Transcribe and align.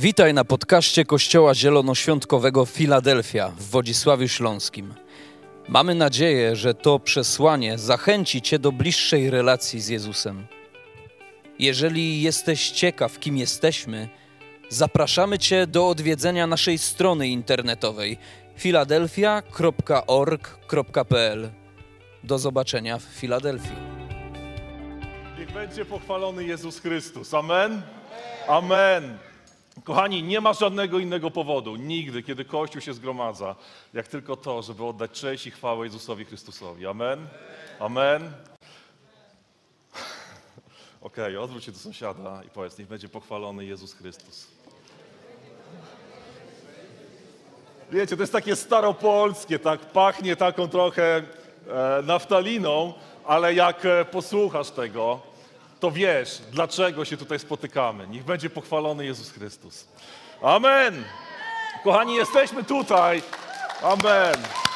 Witaj 0.00 0.34
na 0.34 0.44
podcaście 0.44 1.04
Kościoła 1.04 1.54
Zielonoświątkowego 1.54 2.66
Filadelfia 2.66 3.48
w 3.48 3.62
Wodzisławiu 3.62 4.28
Śląskim. 4.28 4.94
Mamy 5.68 5.94
nadzieję, 5.94 6.56
że 6.56 6.74
to 6.74 6.98
przesłanie 6.98 7.78
zachęci 7.78 8.42
Cię 8.42 8.58
do 8.58 8.72
bliższej 8.72 9.30
relacji 9.30 9.80
z 9.80 9.88
Jezusem. 9.88 10.46
Jeżeli 11.58 12.22
jesteś 12.22 12.70
ciekaw, 12.70 13.18
kim 13.18 13.36
jesteśmy, 13.36 14.08
zapraszamy 14.68 15.38
Cię 15.38 15.66
do 15.66 15.88
odwiedzenia 15.88 16.46
naszej 16.46 16.78
strony 16.78 17.28
internetowej 17.28 18.18
filadelfia.org.pl. 18.56 21.50
Do 22.24 22.38
zobaczenia 22.38 22.98
w 22.98 23.02
Filadelfii. 23.02 23.76
Niech 25.38 25.52
będzie 25.52 25.84
pochwalony 25.84 26.44
Jezus 26.44 26.80
Chrystus. 26.80 27.34
Amen? 27.34 27.82
Amen. 28.48 29.27
Kochani, 29.84 30.22
nie 30.22 30.40
ma 30.40 30.52
żadnego 30.52 30.98
innego 30.98 31.30
powodu, 31.30 31.76
nigdy, 31.76 32.22
kiedy 32.22 32.44
Kościół 32.44 32.80
się 32.80 32.94
zgromadza, 32.94 33.56
jak 33.94 34.08
tylko 34.08 34.36
to, 34.36 34.62
żeby 34.62 34.84
oddać 34.84 35.10
cześć 35.10 35.46
i 35.46 35.50
chwałę 35.50 35.86
Jezusowi 35.86 36.24
Chrystusowi. 36.24 36.86
Amen? 36.86 37.28
Amen. 37.78 38.22
Okej, 41.00 41.24
okay, 41.24 41.40
odwróć 41.40 41.64
się 41.64 41.72
do 41.72 41.78
sąsiada 41.78 42.42
i 42.46 42.50
powiedz, 42.50 42.78
niech 42.78 42.88
będzie 42.88 43.08
pochwalony 43.08 43.64
Jezus 43.64 43.94
Chrystus. 43.94 44.46
Wiecie, 47.90 48.16
to 48.16 48.22
jest 48.22 48.32
takie 48.32 48.56
staropolskie, 48.56 49.58
tak 49.58 49.80
pachnie 49.80 50.36
taką 50.36 50.68
trochę 50.68 51.16
e, 51.16 51.22
naftaliną, 52.02 52.94
ale 53.24 53.54
jak 53.54 53.84
e, 53.84 54.04
posłuchasz 54.04 54.70
tego, 54.70 55.20
to 55.80 55.90
wiesz, 55.90 56.42
dlaczego 56.52 57.04
się 57.04 57.16
tutaj 57.16 57.38
spotykamy. 57.38 58.08
Niech 58.08 58.24
będzie 58.24 58.50
pochwalony 58.50 59.04
Jezus 59.04 59.30
Chrystus. 59.30 59.88
Amen. 60.42 61.04
Kochani, 61.84 62.14
jesteśmy 62.14 62.64
tutaj. 62.64 63.22
Amen. 63.82 64.67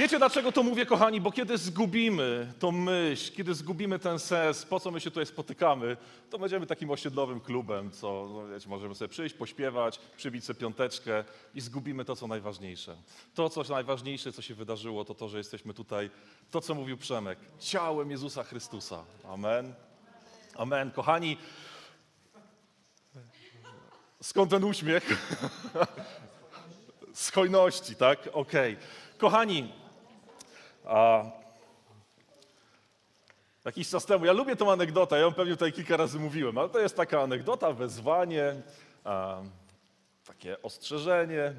Wiecie 0.00 0.18
dlaczego 0.18 0.52
to 0.52 0.62
mówię, 0.62 0.86
kochani? 0.86 1.20
Bo 1.20 1.32
kiedy 1.32 1.58
zgubimy 1.58 2.52
tą 2.58 2.72
myśl, 2.72 3.32
kiedy 3.32 3.54
zgubimy 3.54 3.98
ten 3.98 4.18
sens, 4.18 4.64
po 4.64 4.80
co 4.80 4.90
my 4.90 5.00
się 5.00 5.10
tutaj 5.10 5.26
spotykamy, 5.26 5.96
to 6.30 6.38
będziemy 6.38 6.66
takim 6.66 6.90
osiedlowym 6.90 7.40
klubem, 7.40 7.90
co 7.90 8.28
no 8.32 8.48
wiecie, 8.48 8.68
możemy 8.68 8.94
sobie 8.94 9.08
przyjść, 9.08 9.34
pośpiewać, 9.34 10.00
przybić 10.16 10.44
sobie 10.44 10.60
piąteczkę 10.60 11.24
i 11.54 11.60
zgubimy 11.60 12.04
to, 12.04 12.16
co 12.16 12.26
najważniejsze. 12.26 12.96
To, 13.34 13.50
co 13.50 13.62
najważniejsze, 13.62 14.32
co 14.32 14.42
się 14.42 14.54
wydarzyło, 14.54 15.04
to 15.04 15.14
to, 15.14 15.28
że 15.28 15.38
jesteśmy 15.38 15.74
tutaj, 15.74 16.10
to, 16.50 16.60
co 16.60 16.74
mówił 16.74 16.96
Przemek, 16.96 17.38
ciałem 17.60 18.10
Jezusa 18.10 18.44
Chrystusa. 18.44 19.04
Amen. 19.28 19.74
Amen. 20.56 20.90
Kochani, 20.90 21.36
skąd 24.22 24.50
ten 24.50 24.64
uśmiech? 24.64 25.04
Z 27.14 27.30
hojności, 27.30 27.94
tak? 27.94 28.28
Okej. 28.32 28.72
Okay. 28.72 28.86
Kochani, 29.18 29.72
a 30.84 31.24
jakiś 33.64 33.88
czas 33.88 34.06
temu, 34.06 34.24
ja 34.24 34.32
lubię 34.32 34.56
tą 34.56 34.72
anegdotę, 34.72 35.16
ja 35.16 35.22
ją 35.22 35.32
pewnie 35.32 35.52
tutaj 35.52 35.72
kilka 35.72 35.96
razy 35.96 36.18
mówiłem, 36.18 36.58
ale 36.58 36.68
to 36.68 36.78
jest 36.78 36.96
taka 36.96 37.22
anegdota, 37.22 37.72
wezwanie, 37.72 38.62
a, 39.04 39.42
takie 40.26 40.62
ostrzeżenie. 40.62 41.54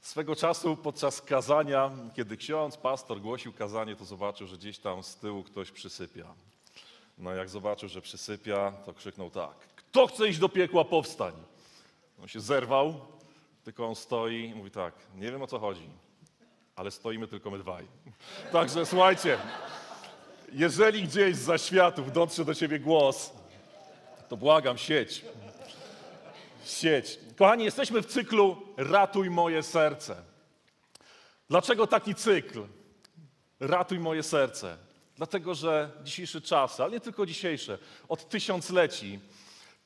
Swego 0.00 0.36
czasu 0.36 0.76
podczas 0.76 1.22
kazania, 1.22 1.90
kiedy 2.16 2.36
ksiądz, 2.36 2.76
pastor 2.76 3.20
głosił 3.20 3.52
kazanie, 3.52 3.96
to 3.96 4.04
zobaczył, 4.04 4.46
że 4.46 4.56
gdzieś 4.56 4.78
tam 4.78 5.02
z 5.02 5.16
tyłu 5.16 5.42
ktoś 5.42 5.70
przysypia. 5.70 6.24
No 7.18 7.34
jak 7.34 7.48
zobaczył, 7.48 7.88
że 7.88 8.02
przysypia, 8.02 8.72
to 8.86 8.94
krzyknął 8.94 9.30
tak. 9.30 9.54
Kto 9.76 10.06
chce 10.06 10.28
iść 10.28 10.38
do 10.38 10.48
piekła, 10.48 10.84
powstań. 10.84 11.32
On 12.22 12.28
się 12.28 12.40
zerwał, 12.40 13.00
tylko 13.64 13.86
on 13.86 13.94
stoi 13.94 14.44
i 14.44 14.54
mówi 14.54 14.70
tak, 14.70 14.94
nie 15.14 15.30
wiem 15.30 15.42
o 15.42 15.46
co 15.46 15.58
chodzi 15.58 16.03
ale 16.76 16.90
stoimy 16.90 17.28
tylko 17.28 17.50
my 17.50 17.58
dwaj. 17.58 17.86
Także 18.52 18.86
słuchajcie, 18.86 19.38
jeżeli 20.52 21.02
gdzieś 21.02 21.36
za 21.36 21.58
światów 21.58 22.12
dotrze 22.12 22.44
do 22.44 22.54
ciebie 22.54 22.80
głos, 22.80 23.32
to 24.28 24.36
błagam, 24.36 24.78
sieć. 24.78 25.24
Sieć. 26.64 27.18
Kochani, 27.36 27.64
jesteśmy 27.64 28.02
w 28.02 28.06
cyklu 28.06 28.56
Ratuj 28.76 29.30
moje 29.30 29.62
serce. 29.62 30.16
Dlaczego 31.48 31.86
taki 31.86 32.14
cykl? 32.14 32.62
Ratuj 33.60 33.98
moje 33.98 34.22
serce. 34.22 34.76
Dlatego, 35.16 35.54
że 35.54 35.90
dzisiejsze 36.02 36.40
czasy, 36.40 36.82
ale 36.82 36.92
nie 36.92 37.00
tylko 37.00 37.26
dzisiejsze, 37.26 37.78
od 38.08 38.28
tysiącleci, 38.28 39.20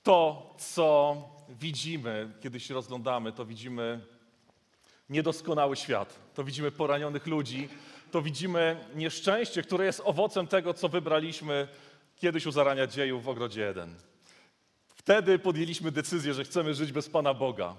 to, 0.03 0.55
co 0.59 1.17
widzimy, 1.49 2.33
kiedy 2.43 2.61
się 2.61 2.75
rozglądamy, 2.75 3.33
to 3.33 3.45
widzimy 3.45 4.07
niedoskonały 5.11 5.77
świat. 5.77 6.19
To 6.35 6.45
widzimy 6.45 6.71
poranionych 6.71 7.27
ludzi, 7.27 7.69
to 8.11 8.23
widzimy 8.23 8.85
nieszczęście, 8.95 9.63
które 9.63 9.85
jest 9.85 10.03
owocem 10.05 10.47
tego, 10.47 10.75
co 10.75 10.89
wybraliśmy 10.89 11.69
kiedyś 12.17 12.47
u 12.47 12.51
zarania 12.51 12.87
dziejów 12.87 13.25
w 13.25 13.29
ogrodzie 13.29 13.61
jeden. 13.61 13.95
Wtedy 14.87 15.39
podjęliśmy 15.39 15.93
decyzję, 15.93 16.35
że 16.35 16.45
chcemy 16.45 16.75
żyć 16.75 16.93
bez 16.93 17.09
Pana 17.09 17.35
Boga 17.35 17.75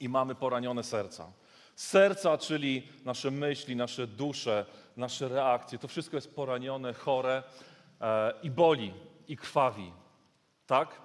i 0.00 0.08
mamy 0.08 0.34
poranione 0.34 0.82
serca. 0.82 1.32
Serca, 1.76 2.38
czyli 2.38 2.88
nasze 3.04 3.30
myśli, 3.30 3.76
nasze 3.76 4.06
dusze, 4.06 4.66
nasze 4.96 5.28
reakcje, 5.28 5.78
to 5.78 5.88
wszystko 5.88 6.16
jest 6.16 6.34
poranione, 6.34 6.94
chore 6.94 7.42
e, 8.00 8.32
i 8.42 8.50
boli, 8.50 8.92
i 9.28 9.36
krwawi. 9.36 9.92
Tak? 10.66 11.03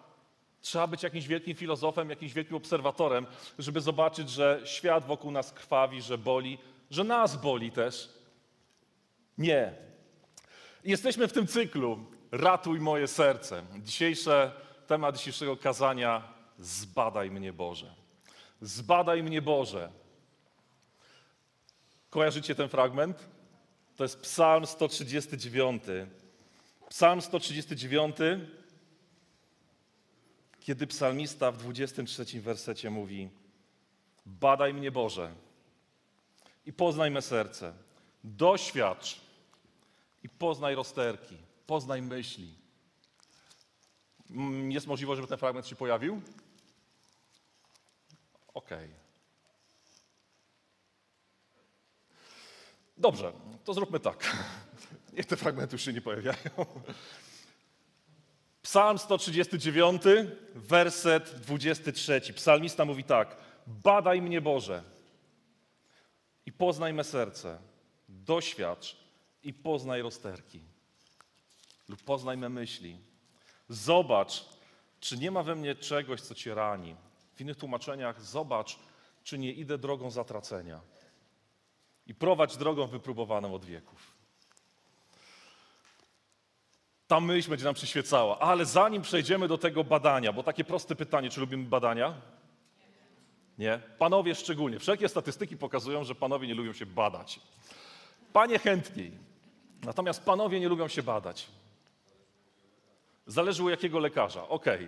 Trzeba 0.61 0.87
być 0.87 1.03
jakimś 1.03 1.27
wielkim 1.27 1.55
filozofem, 1.55 2.09
jakimś 2.09 2.33
wielkim 2.33 2.57
obserwatorem, 2.57 3.27
żeby 3.59 3.81
zobaczyć, 3.81 4.29
że 4.29 4.61
świat 4.65 5.05
wokół 5.05 5.31
nas 5.31 5.51
krwawi, 5.51 6.01
że 6.01 6.17
boli, 6.17 6.57
że 6.91 7.03
nas 7.03 7.41
boli 7.41 7.71
też. 7.71 8.09
Nie. 9.37 9.73
Jesteśmy 10.83 11.27
w 11.27 11.33
tym 11.33 11.47
cyklu 11.47 12.05
Ratuj 12.31 12.79
moje 12.79 13.07
serce. 13.07 13.63
Dzisiejsze 13.83 14.51
temat 14.87 15.17
dzisiejszego 15.17 15.57
kazania 15.57 16.39
Zbadaj 16.59 17.31
mnie 17.31 17.53
Boże. 17.53 17.95
Zbadaj 18.61 19.23
mnie 19.23 19.41
Boże. 19.41 19.91
Kojarzycie 22.09 22.55
ten 22.55 22.69
fragment? 22.69 23.29
To 23.95 24.03
jest 24.03 24.21
Psalm 24.21 24.65
139. 24.65 25.83
Psalm 26.89 27.21
139 27.21 28.15
kiedy 30.59 30.87
psalmista 30.87 31.51
w 31.51 31.57
23 31.57 32.41
wersecie 32.41 32.89
mówi: 32.89 33.29
Badaj 34.25 34.73
mnie 34.73 34.91
Boże 34.91 35.33
i 36.65 36.73
poznaj 36.73 37.11
me 37.11 37.21
serce, 37.21 37.73
doświadcz 38.23 39.21
i 40.23 40.29
poznaj 40.29 40.75
rozterki, 40.75 41.37
poznaj 41.67 42.01
myśli. 42.01 42.55
Mm, 44.29 44.71
jest 44.71 44.87
możliwość, 44.87 45.17
żeby 45.17 45.27
ten 45.27 45.37
fragment 45.37 45.67
się 45.67 45.75
pojawił? 45.75 46.21
Okej. 48.53 48.85
Okay. 48.85 48.99
Dobrze, 52.97 53.33
to 53.65 53.73
zróbmy 53.73 53.99
tak. 53.99 54.37
Niech 55.13 55.25
te 55.25 55.37
fragmenty 55.37 55.75
już 55.75 55.85
się 55.85 55.93
nie 55.93 56.01
pojawiają. 56.01 56.65
Psalm 58.61 58.97
139, 58.97 60.01
werset 60.55 61.35
23. 61.41 62.21
Psalmista 62.33 62.85
mówi 62.85 63.03
tak: 63.03 63.37
Badaj 63.67 64.21
mnie, 64.21 64.41
Boże, 64.41 64.83
i 66.45 66.51
poznaj 66.51 66.93
me 66.93 67.03
serce, 67.03 67.59
doświadcz 68.09 68.97
i 69.43 69.53
poznaj 69.53 70.01
rozterki, 70.01 70.61
lub 71.89 72.03
poznaj 72.03 72.37
me 72.37 72.49
myśli. 72.49 72.97
Zobacz, 73.69 74.45
czy 74.99 75.17
nie 75.17 75.31
ma 75.31 75.43
we 75.43 75.55
mnie 75.55 75.75
czegoś, 75.75 76.21
co 76.21 76.35
cię 76.35 76.55
rani. 76.55 76.95
W 77.35 77.41
innych 77.41 77.57
tłumaczeniach, 77.57 78.21
zobacz, 78.21 78.79
czy 79.23 79.37
nie 79.37 79.53
idę 79.53 79.77
drogą 79.77 80.11
zatracenia. 80.11 80.81
I 82.07 82.15
prowadź 82.15 82.57
drogą 82.57 82.87
wypróbowaną 82.87 83.53
od 83.53 83.65
wieków 83.65 84.08
ta 87.09 87.19
myśl 87.19 87.49
będzie 87.49 87.65
nam 87.65 87.73
przyświecała. 87.73 88.39
Ale 88.39 88.65
zanim 88.65 89.01
przejdziemy 89.01 89.47
do 89.47 89.57
tego 89.57 89.83
badania, 89.83 90.33
bo 90.33 90.43
takie 90.43 90.63
proste 90.63 90.95
pytanie, 90.95 91.29
czy 91.29 91.39
lubimy 91.39 91.63
badania? 91.63 92.13
Nie. 93.57 93.79
Panowie 93.97 94.35
szczególnie. 94.35 94.79
Wszelkie 94.79 95.09
statystyki 95.09 95.57
pokazują, 95.57 96.03
że 96.03 96.15
panowie 96.15 96.47
nie 96.47 96.53
lubią 96.53 96.73
się 96.73 96.85
badać. 96.85 97.39
Panie 98.33 98.59
chętniej. 98.59 99.11
Natomiast 99.83 100.23
panowie 100.23 100.59
nie 100.59 100.69
lubią 100.69 100.87
się 100.87 101.03
badać. 101.03 101.47
Zależy 103.27 103.63
u 103.63 103.69
jakiego 103.69 103.99
lekarza. 103.99 104.47
Okej. 104.47 104.87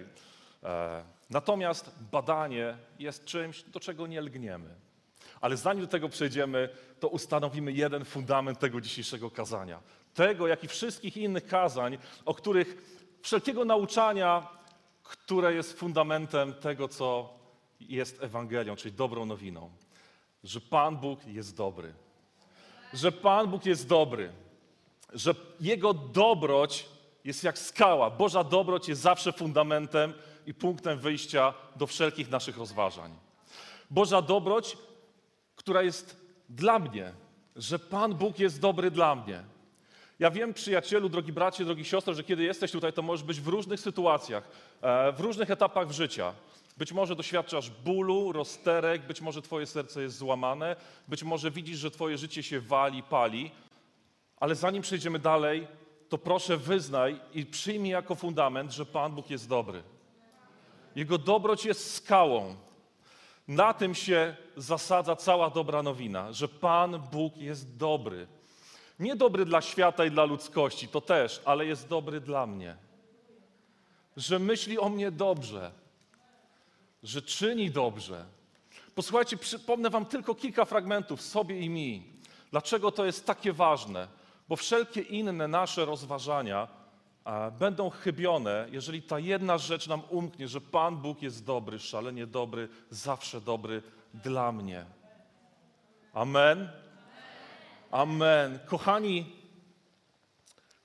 Okay. 0.62 0.72
E, 0.72 1.04
natomiast 1.30 1.92
badanie 2.12 2.78
jest 3.00 3.26
czymś, 3.26 3.64
do 3.64 3.80
czego 3.80 4.08
nie 4.08 4.22
lgniemy. 4.22 4.70
Ale 5.42 5.58
zanim 5.58 5.86
do 5.86 5.92
tego 5.92 6.10
przejdziemy, 6.10 6.70
to 7.00 7.08
ustanowimy 7.08 7.72
jeden 7.72 8.06
fundament 8.06 8.60
tego 8.60 8.82
dzisiejszego 8.82 9.32
kazania 9.32 9.82
tego, 10.14 10.48
jak 10.48 10.64
i 10.64 10.68
wszystkich 10.68 11.18
innych 11.18 11.48
kazań, 11.48 11.98
o 12.26 12.34
których 12.34 12.78
wszelkiego 13.22 13.66
nauczania, 13.66 14.48
które 15.04 15.54
jest 15.54 15.80
fundamentem 15.80 16.54
tego, 16.54 16.88
co 16.88 17.34
jest 17.80 18.24
Ewangelią, 18.24 18.76
czyli 18.76 18.96
dobrą 18.96 19.26
nowiną. 19.26 19.70
Że 20.44 20.62
Pan 20.62 20.98
Bóg 20.98 21.26
jest 21.26 21.56
dobry. 21.56 21.94
Że 22.94 23.12
Pan 23.12 23.48
Bóg 23.48 23.66
jest 23.66 23.88
dobry. 23.88 24.32
Że 25.14 25.36
Jego 25.60 25.94
dobroć 25.94 26.90
jest 27.24 27.44
jak 27.44 27.60
skała. 27.60 28.10
Boża 28.10 28.44
dobroć 28.44 28.90
jest 28.90 29.02
zawsze 29.02 29.34
fundamentem 29.34 30.14
i 30.46 30.54
punktem 30.54 31.00
wyjścia 31.00 31.54
do 31.76 31.88
wszelkich 31.88 32.30
naszych 32.30 32.58
rozważań. 32.58 33.12
Boża 33.90 34.22
dobroć, 34.22 34.78
która 35.56 35.82
jest 35.82 36.22
dla 36.50 36.80
mnie, 36.80 37.14
że 37.56 37.80
Pan 37.80 38.14
Bóg 38.14 38.40
jest 38.40 38.60
dobry 38.60 38.92
dla 38.92 39.16
mnie. 39.16 39.44
Ja 40.22 40.32
wiem, 40.32 40.54
przyjacielu, 40.54 41.10
drogi 41.10 41.34
bracie, 41.34 41.66
drogi 41.66 41.86
siostry, 41.86 42.14
że 42.14 42.24
kiedy 42.24 42.44
jesteś 42.44 42.72
tutaj, 42.72 42.94
to 42.94 43.02
możesz 43.02 43.24
być 43.24 43.42
w 43.42 43.48
różnych 43.48 43.80
sytuacjach, 43.80 44.44
e, 44.82 45.12
w 45.12 45.20
różnych 45.20 45.52
etapach 45.52 45.92
życia. 45.92 46.34
Być 46.78 46.92
może 46.92 47.16
doświadczasz 47.16 47.70
bólu, 47.70 48.32
rozterek, 48.32 49.08
być 49.08 49.22
może 49.22 49.42
twoje 49.42 49.66
serce 49.66 50.02
jest 50.02 50.18
złamane, 50.18 50.76
być 51.08 51.24
może 51.24 51.52
widzisz, 51.52 51.78
że 51.80 51.92
twoje 51.92 52.18
życie 52.18 52.44
się 52.44 52.60
wali, 52.60 53.04
pali, 53.04 53.52
ale 54.40 54.56
zanim 54.56 54.82
przejdziemy 54.82 55.20
dalej, 55.20 55.68
to 56.10 56.18
proszę 56.18 56.58
wyznaj 56.58 57.20
i 57.34 57.46
przyjmij 57.46 57.92
jako 57.92 58.16
fundament, 58.16 58.72
że 58.72 58.86
Pan 58.86 59.12
Bóg 59.12 59.30
jest 59.30 59.50
dobry. 59.50 59.84
Jego 60.96 61.18
dobroć 61.18 61.66
jest 61.66 61.94
skałą. 61.94 62.56
Na 63.48 63.74
tym 63.74 63.96
się 63.96 64.36
zasadza 64.58 65.16
cała 65.16 65.50
dobra 65.50 65.84
nowina, 65.84 66.34
że 66.34 66.48
Pan 66.48 67.00
Bóg 67.12 67.38
jest 67.38 67.78
dobry. 67.78 68.28
Nie 69.02 69.16
dobry 69.16 69.46
dla 69.46 69.62
świata 69.62 70.06
i 70.06 70.12
dla 70.12 70.26
ludzkości, 70.26 70.88
to 70.88 71.02
też, 71.02 71.42
ale 71.46 71.66
jest 71.66 71.88
dobry 71.88 72.22
dla 72.22 72.46
mnie. 72.48 72.76
Że 74.18 74.40
myśli 74.40 74.80
o 74.80 74.90
mnie 74.90 75.12
dobrze, 75.12 75.72
że 77.04 77.22
czyni 77.22 77.72
dobrze. 77.72 78.26
Posłuchajcie, 78.96 79.38
przypomnę 79.38 79.90
Wam 79.90 80.06
tylko 80.06 80.36
kilka 80.36 80.66
fragmentów 80.66 81.22
sobie 81.22 81.60
i 81.60 81.70
mi. 81.70 82.04
Dlaczego 82.52 82.92
to 82.92 83.06
jest 83.06 83.26
takie 83.26 83.54
ważne? 83.54 84.08
Bo 84.50 84.56
wszelkie 84.56 85.02
inne 85.02 85.48
nasze 85.48 85.86
rozważania 85.86 86.68
będą 87.60 87.90
chybione, 87.90 88.68
jeżeli 88.72 89.02
ta 89.02 89.20
jedna 89.20 89.58
rzecz 89.58 89.88
nam 89.88 90.02
umknie, 90.10 90.48
że 90.48 90.62
Pan 90.62 90.98
Bóg 90.98 91.22
jest 91.22 91.46
dobry, 91.46 91.80
szalenie 91.80 92.28
dobry, 92.28 92.70
zawsze 92.90 93.42
dobry 93.42 93.82
dla 94.14 94.52
mnie. 94.52 94.86
Amen. 96.14 96.81
Amen. 97.92 98.60
Kochani, 98.66 99.26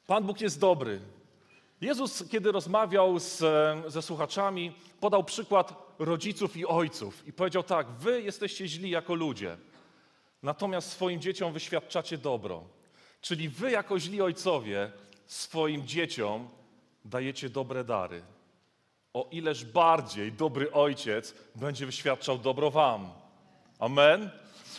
Pan 0.06 0.25
Bóg 0.25 0.41
jest 0.41 0.61
dobry. 0.61 1.00
Jezus, 1.81 2.25
kiedy 2.31 2.53
rozmawiał 2.53 3.19
z, 3.19 3.38
ze 3.93 4.03
słuchaczami, 4.03 4.73
podał 5.00 5.25
przykład 5.25 5.75
rodziców 5.99 6.56
i 6.56 6.67
ojców 6.67 7.29
i 7.29 7.32
powiedział 7.32 7.62
tak: 7.62 7.91
Wy 7.91 8.23
jesteście 8.23 8.69
źli 8.69 8.91
jako 8.91 9.14
ludzie, 9.14 9.56
natomiast 10.43 10.91
swoim 10.93 11.20
dzieciom 11.20 11.53
wyświadczacie 11.53 12.19
dobro. 12.19 12.64
Czyli 13.20 13.49
wy, 13.49 13.70
jako 13.70 14.00
źli 14.00 14.23
ojcowie, 14.23 14.93
swoim 15.26 15.87
dzieciom 15.87 16.49
dajecie 17.05 17.49
dobre 17.49 17.85
dary. 17.85 18.23
O 19.12 19.29
ileż 19.31 19.64
bardziej 19.64 20.32
dobry 20.32 20.73
ojciec 20.73 21.35
będzie 21.55 21.87
wyświadczał 21.87 22.38
dobro 22.38 22.70
wam. 22.70 23.11
Amen. 23.79 24.31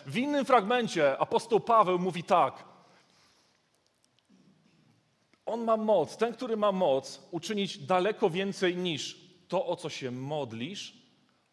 W 0.07 0.17
innym 0.17 0.45
fragmencie 0.45 1.17
apostoł 1.17 1.59
Paweł 1.59 1.99
mówi 1.99 2.23
tak: 2.23 2.63
On 5.45 5.63
ma 5.63 5.77
moc, 5.77 6.17
ten, 6.17 6.33
który 6.33 6.57
ma 6.57 6.71
moc, 6.71 7.27
uczynić 7.31 7.77
daleko 7.77 8.29
więcej 8.29 8.77
niż 8.77 9.17
to, 9.47 9.65
o 9.65 9.75
co 9.75 9.89
się 9.89 10.11
modlisz, 10.11 10.93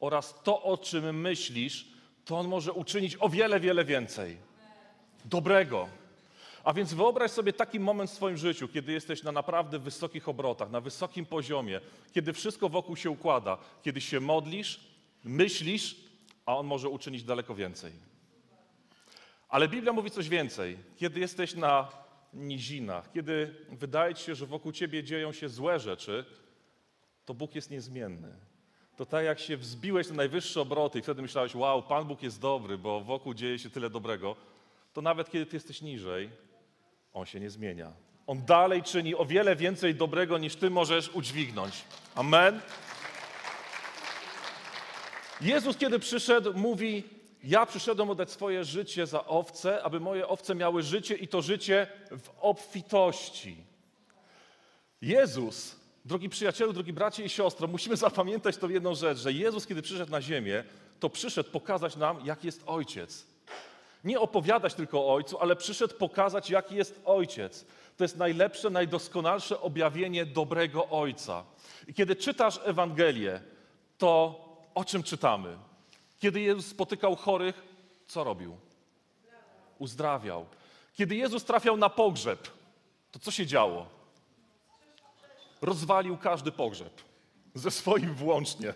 oraz 0.00 0.42
to, 0.42 0.62
o 0.62 0.78
czym 0.78 1.20
myślisz, 1.20 1.88
to 2.24 2.38
on 2.38 2.48
może 2.48 2.72
uczynić 2.72 3.16
o 3.20 3.28
wiele, 3.28 3.60
wiele 3.60 3.84
więcej. 3.84 4.36
Dobrego. 5.24 5.88
A 6.64 6.72
więc 6.72 6.94
wyobraź 6.94 7.30
sobie 7.30 7.52
taki 7.52 7.80
moment 7.80 8.10
w 8.10 8.14
swoim 8.14 8.36
życiu, 8.36 8.68
kiedy 8.68 8.92
jesteś 8.92 9.22
na 9.22 9.32
naprawdę 9.32 9.78
wysokich 9.78 10.28
obrotach, 10.28 10.70
na 10.70 10.80
wysokim 10.80 11.26
poziomie, 11.26 11.80
kiedy 12.12 12.32
wszystko 12.32 12.68
wokół 12.68 12.96
się 12.96 13.10
układa, 13.10 13.58
kiedy 13.82 14.00
się 14.00 14.20
modlisz, 14.20 14.80
myślisz, 15.24 15.96
a 16.46 16.56
on 16.56 16.66
może 16.66 16.88
uczynić 16.88 17.24
daleko 17.24 17.54
więcej. 17.54 18.13
Ale 19.54 19.68
Biblia 19.68 19.92
mówi 19.92 20.10
coś 20.10 20.28
więcej. 20.28 20.78
Kiedy 20.96 21.20
jesteś 21.20 21.54
na 21.54 21.88
nizinach, 22.32 23.12
kiedy 23.12 23.54
wydaje 23.70 24.14
ci 24.14 24.24
się, 24.24 24.34
że 24.34 24.46
wokół 24.46 24.72
ciebie 24.72 25.04
dzieją 25.04 25.32
się 25.32 25.48
złe 25.48 25.80
rzeczy, 25.80 26.24
to 27.24 27.34
Bóg 27.34 27.54
jest 27.54 27.70
niezmienny. 27.70 28.28
To 28.96 29.06
tak 29.06 29.24
jak 29.24 29.40
się 29.40 29.56
wzbiłeś 29.56 30.08
na 30.08 30.14
najwyższe 30.14 30.60
obroty 30.60 30.98
i 30.98 31.02
wtedy 31.02 31.22
myślałeś, 31.22 31.54
wow, 31.54 31.82
Pan 31.82 32.04
Bóg 32.04 32.22
jest 32.22 32.40
dobry, 32.40 32.78
bo 32.78 33.00
wokół 33.00 33.34
dzieje 33.34 33.58
się 33.58 33.70
tyle 33.70 33.90
dobrego, 33.90 34.36
to 34.92 35.02
nawet 35.02 35.30
kiedy 35.30 35.46
ty 35.46 35.56
jesteś 35.56 35.82
niżej, 35.82 36.30
On 37.12 37.26
się 37.26 37.40
nie 37.40 37.50
zmienia. 37.50 37.92
On 38.26 38.44
dalej 38.44 38.82
czyni 38.82 39.14
o 39.14 39.24
wiele 39.24 39.56
więcej 39.56 39.94
dobrego, 39.94 40.38
niż 40.38 40.56
ty 40.56 40.70
możesz 40.70 41.08
udźwignąć. 41.08 41.84
Amen. 42.14 42.60
Jezus, 45.40 45.76
kiedy 45.76 45.98
przyszedł, 45.98 46.54
mówi: 46.54 47.04
Ja 47.46 47.66
przyszedłem 47.66 48.10
oddać 48.10 48.30
swoje 48.30 48.64
życie 48.64 49.06
za 49.06 49.26
owce, 49.26 49.82
aby 49.82 50.00
moje 50.00 50.28
owce 50.28 50.54
miały 50.54 50.82
życie 50.82 51.14
i 51.14 51.28
to 51.28 51.42
życie 51.42 51.86
w 52.10 52.30
obfitości. 52.40 53.56
Jezus, 55.02 55.76
drogi 56.04 56.28
przyjacielu, 56.28 56.72
drogi 56.72 56.92
bracie 56.92 57.24
i 57.24 57.28
siostro, 57.28 57.66
musimy 57.68 57.96
zapamiętać 57.96 58.56
tą 58.56 58.68
jedną 58.68 58.94
rzecz, 58.94 59.18
że 59.18 59.32
Jezus, 59.32 59.66
kiedy 59.66 59.82
przyszedł 59.82 60.12
na 60.12 60.22
ziemię, 60.22 60.64
to 61.00 61.10
przyszedł 61.10 61.50
pokazać 61.50 61.96
nam, 61.96 62.26
jaki 62.26 62.46
jest 62.46 62.62
Ojciec. 62.66 63.26
Nie 64.04 64.20
opowiadać 64.20 64.74
tylko 64.74 64.98
o 65.00 65.14
Ojcu, 65.14 65.38
ale 65.40 65.56
przyszedł 65.56 65.94
pokazać, 65.94 66.50
jaki 66.50 66.74
jest 66.74 67.00
Ojciec. 67.04 67.66
To 67.96 68.04
jest 68.04 68.16
najlepsze, 68.16 68.70
najdoskonalsze 68.70 69.60
objawienie 69.60 70.26
dobrego 70.26 70.88
Ojca. 70.88 71.44
I 71.88 71.94
kiedy 71.94 72.16
czytasz 72.16 72.60
Ewangelię, 72.64 73.40
to 73.98 74.40
o 74.74 74.84
czym 74.84 75.02
czytamy? 75.02 75.56
Kiedy 76.24 76.40
Jezus 76.40 76.66
spotykał 76.66 77.16
chorych, 77.16 77.62
co 78.06 78.24
robił? 78.24 78.56
Uzdrawiał. 79.78 80.46
Kiedy 80.94 81.16
Jezus 81.16 81.44
trafiał 81.44 81.76
na 81.76 81.88
pogrzeb, 81.88 82.48
to 83.12 83.18
co 83.18 83.30
się 83.30 83.46
działo? 83.46 83.86
Rozwalił 85.62 86.16
każdy 86.16 86.52
pogrzeb, 86.52 87.02
ze 87.54 87.70
swoim 87.70 88.14
włącznie. 88.14 88.74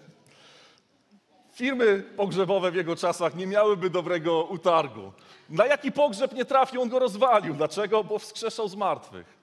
Firmy 1.52 2.05
pogrzebowe 2.17 2.71
w 2.71 2.75
jego 2.75 2.97
czasach 2.97 3.35
nie 3.35 3.47
miałyby 3.47 3.90
dobrego 3.90 4.45
utargu. 4.45 5.12
Na 5.50 5.67
jaki 5.67 5.93
pogrzeb 5.93 6.33
nie 6.33 6.45
trafił, 6.45 6.83
on 6.83 6.88
go 6.88 6.99
rozwalił. 6.99 7.55
Dlaczego? 7.55 8.05
Bo 8.05 8.19
wskrzeszał 8.19 8.69
z 8.69 8.75
martwych. 8.75 9.38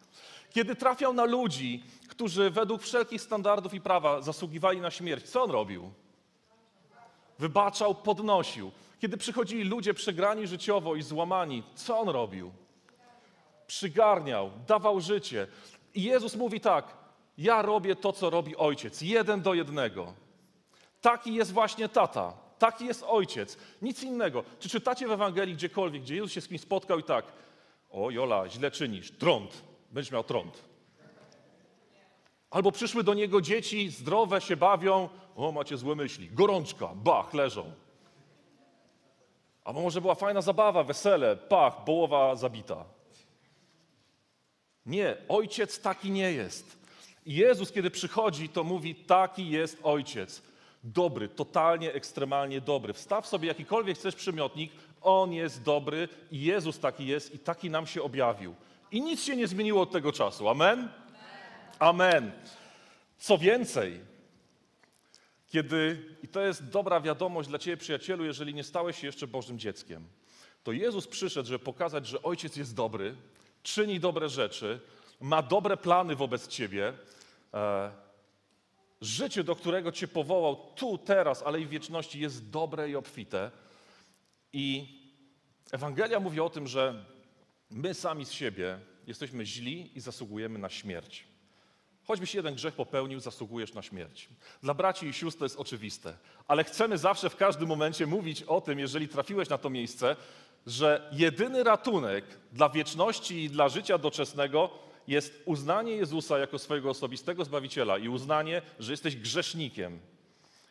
Kiedy 0.54 0.76
trafiał 0.76 1.14
na 1.14 1.26
ludzi, 1.26 1.84
którzy 2.10 2.50
według 2.50 2.82
wszelkich 2.82 3.22
standardów 3.22 3.74
i 3.74 3.82
prawa 3.82 4.22
zasługiwali 4.22 4.82
na 4.82 4.92
śmierć, 4.92 5.30
co 5.30 5.44
on 5.44 5.52
robił? 5.52 5.92
Wybaczał, 7.39 7.96
podnosił. 7.96 8.72
Kiedy 9.00 9.18
przychodzili 9.18 9.63
ludzie 9.63 9.94
przegrani 9.94 10.48
życiowo 10.48 10.96
i 10.96 11.01
złamani, 11.01 11.63
co 11.75 12.00
on 12.00 12.10
robił? 12.10 12.51
Przygarniał, 13.68 14.51
dawał 14.68 15.01
życie. 15.01 15.48
I 15.94 16.04
Jezus 16.04 16.36
mówi 16.36 16.60
tak: 16.60 16.98
Ja 17.38 17.62
robię 17.62 17.96
to, 17.96 18.13
co 18.13 18.30
robi 18.30 18.56
ojciec, 18.56 19.01
jeden 19.01 19.42
do 19.42 19.54
jednego. 19.54 20.13
Taki 21.01 21.34
jest 21.34 21.54
właśnie 21.54 21.89
tata, 21.89 22.34
taki 22.60 22.86
jest 22.86 23.04
ojciec, 23.08 23.58
nic 23.82 24.04
innego. 24.04 24.44
Czy 24.60 24.70
czytacie 24.70 25.08
w 25.08 25.12
Ewangelii 25.12 25.56
gdziekolwiek, 25.56 26.01
gdzie 26.01 26.15
Jezus 26.15 26.32
się 26.32 26.42
z 26.42 26.48
kimś 26.48 26.62
spotkał 26.62 27.00
i 27.00 27.04
tak, 27.04 27.25
o 27.89 28.12
Jola, 28.12 28.50
źle 28.50 28.72
czynisz, 28.72 29.12
trąd, 29.12 29.63
będziesz 29.92 30.12
miał 30.12 30.24
trąd. 30.24 30.75
Albo 32.56 32.72
przyszły 32.72 33.04
do 33.04 33.14
niego 33.14 33.42
dzieci, 33.42 33.90
zdrowe 33.90 34.42
się 34.42 34.58
bawią, 34.58 35.10
o 35.36 35.52
macie 35.52 35.78
złe 35.78 35.96
myśli, 35.96 36.30
gorączka, 36.30 36.90
bach, 36.96 37.34
leżą. 37.34 37.72
Albo 39.64 39.82
może 39.82 40.02
była 40.02 40.16
fajna 40.16 40.42
zabawa, 40.42 40.84
wesele, 40.84 41.36
pach, 41.36 41.84
połowa 41.84 42.36
zabita. 42.36 42.86
Nie, 44.86 45.18
ojciec 45.30 45.82
taki 45.82 46.12
nie 46.12 46.32
jest. 46.32 46.78
Jezus, 47.26 47.72
kiedy 47.72 47.92
przychodzi, 47.92 48.50
to 48.50 48.64
mówi, 48.64 48.96
taki 48.96 49.50
jest 49.50 49.80
ojciec 49.84 50.42
dobry, 50.84 51.30
totalnie, 51.30 51.94
ekstremalnie 51.94 52.62
dobry. 52.62 52.94
Wstaw 52.94 53.28
sobie 53.28 53.48
jakikolwiek 53.48 53.98
chcesz 53.98 54.16
przymiotnik, 54.16 54.72
on 55.02 55.34
jest 55.34 55.64
dobry 55.64 56.08
i 56.32 56.42
Jezus 56.42 56.80
taki 56.80 57.08
jest 57.08 57.34
i 57.34 57.40
taki 57.40 57.70
nam 57.70 57.88
się 57.88 58.04
objawił. 58.04 58.56
I 58.92 59.02
nic 59.02 59.24
się 59.24 59.36
nie 59.36 59.48
zmieniło 59.48 59.82
od 59.82 59.92
tego 59.92 60.12
czasu. 60.12 60.50
Amen? 60.50 60.90
Amen. 61.79 62.32
Co 63.17 63.38
więcej, 63.38 64.00
kiedy, 65.48 66.03
i 66.24 66.27
to 66.27 66.41
jest 66.41 66.70
dobra 66.70 67.01
wiadomość 67.01 67.50
dla 67.50 67.60
Ciebie, 67.60 67.77
przyjacielu, 67.77 68.25
jeżeli 68.25 68.53
nie 68.53 68.63
stałeś 68.63 69.00
się 69.00 69.08
jeszcze 69.08 69.27
Bożym 69.27 69.60
dzieckiem, 69.60 70.08
to 70.63 70.72
Jezus 70.72 71.08
przyszedł, 71.08 71.48
żeby 71.50 71.60
pokazać, 71.60 72.08
że 72.08 72.24
Ojciec 72.24 72.55
jest 72.55 72.75
dobry, 72.75 73.15
czyni 73.63 74.00
dobre 74.00 74.29
rzeczy, 74.29 74.79
ma 75.22 75.41
dobre 75.41 75.77
plany 75.77 76.15
wobec 76.15 76.48
Ciebie, 76.48 76.94
e, 77.53 77.91
życie, 79.01 79.44
do 79.44 79.55
którego 79.55 79.91
Cię 79.91 80.08
powołał 80.08 80.55
tu, 80.75 80.98
teraz, 80.98 81.44
ale 81.44 81.62
i 81.62 81.65
w 81.65 81.70
wieczności, 81.70 82.20
jest 82.20 82.50
dobre 82.50 82.89
i 82.89 82.96
obfite. 82.96 83.51
I 84.53 84.88
Ewangelia 85.72 86.20
mówi 86.20 86.39
o 86.39 86.50
tym, 86.50 86.67
że 86.67 87.05
my 87.70 87.94
sami 87.94 88.25
z 88.25 88.32
siebie 88.32 88.79
jesteśmy 89.08 89.46
źli 89.46 89.98
i 89.98 90.00
zasługujemy 90.00 90.60
na 90.60 90.70
śmierć. 90.70 91.35
Choćbyś 92.08 92.36
jeden 92.36 92.56
grzech 92.56 92.74
popełnił, 92.74 93.20
zasługujesz 93.20 93.74
na 93.74 93.82
śmierć. 93.82 94.30
Dla 94.64 94.74
braci 94.74 95.08
i 95.08 95.14
sióstr 95.14 95.40
to 95.40 95.46
jest 95.46 95.60
oczywiste, 95.60 96.18
ale 96.48 96.64
chcemy 96.64 96.98
zawsze 96.98 97.30
w 97.30 97.36
każdym 97.36 97.68
momencie 97.68 98.06
mówić 98.06 98.44
o 98.44 98.62
tym, 98.62 98.80
jeżeli 98.80 99.08
trafiłeś 99.08 99.50
na 99.50 99.58
to 99.58 99.70
miejsce, 99.70 100.16
że 100.68 101.10
jedyny 101.12 101.64
ratunek 101.64 102.26
dla 102.52 102.70
wieczności 102.70 103.44
i 103.44 103.50
dla 103.50 103.70
życia 103.70 103.98
doczesnego 103.98 104.70
jest 105.08 105.42
uznanie 105.46 105.92
Jezusa 105.92 106.40
jako 106.40 106.60
swojego 106.60 106.90
osobistego 106.90 107.46
Zbawiciela 107.46 107.98
i 107.98 108.10
uznanie, 108.10 108.62
że 108.80 108.94
jesteś 108.94 109.16
grzesznikiem 109.16 110.00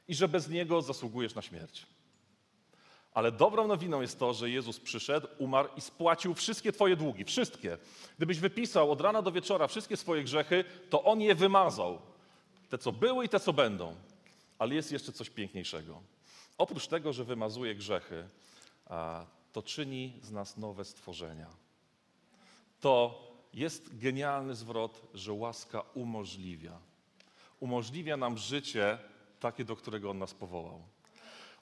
i 0.09 0.15
że 0.15 0.29
bez 0.29 0.49
Niego 0.49 0.83
zasługujesz 0.83 1.35
na 1.35 1.43
śmierć. 1.43 1.87
Ale 3.15 3.33
dobrą 3.33 3.67
nowiną 3.67 4.01
jest 4.01 4.19
to, 4.19 4.35
że 4.35 4.51
Jezus 4.51 4.81
przyszedł, 4.81 5.29
umarł 5.39 5.69
i 5.77 5.81
spłacił 5.81 6.35
wszystkie 6.35 6.73
Twoje 6.73 6.97
długi. 6.97 7.25
Wszystkie. 7.25 7.79
Gdybyś 8.17 8.39
wypisał 8.39 8.93
od 8.93 9.01
rana 9.01 9.23
do 9.23 9.33
wieczora 9.33 9.67
wszystkie 9.67 9.97
swoje 9.97 10.25
grzechy, 10.25 10.65
to 10.91 11.05
On 11.05 11.21
je 11.21 11.35
wymazał. 11.35 11.99
Te, 12.71 12.79
co 12.79 12.93
były 12.93 13.25
i 13.25 13.29
te, 13.29 13.41
co 13.41 13.53
będą. 13.53 13.95
Ale 14.59 14.75
jest 14.75 14.93
jeszcze 14.93 15.13
coś 15.13 15.31
piękniejszego. 15.31 16.03
Oprócz 16.59 16.87
tego, 16.87 17.13
że 17.13 17.25
wymazuje 17.25 17.75
grzechy, 17.75 18.29
to 19.53 19.63
czyni 19.63 20.13
z 20.23 20.31
nas 20.31 20.57
nowe 20.57 20.85
stworzenia. 20.85 21.49
To 22.81 23.23
jest 23.53 23.99
genialny 23.99 24.55
zwrot, 24.55 25.01
że 25.15 25.33
łaska 25.33 25.81
umożliwia. 25.95 26.79
Umożliwia 27.61 28.17
nam 28.17 28.39
życie 28.39 28.99
takie, 29.41 29.65
do 29.65 29.77
którego 29.77 30.11
On 30.11 30.19
nas 30.19 30.35
powołał 30.35 30.94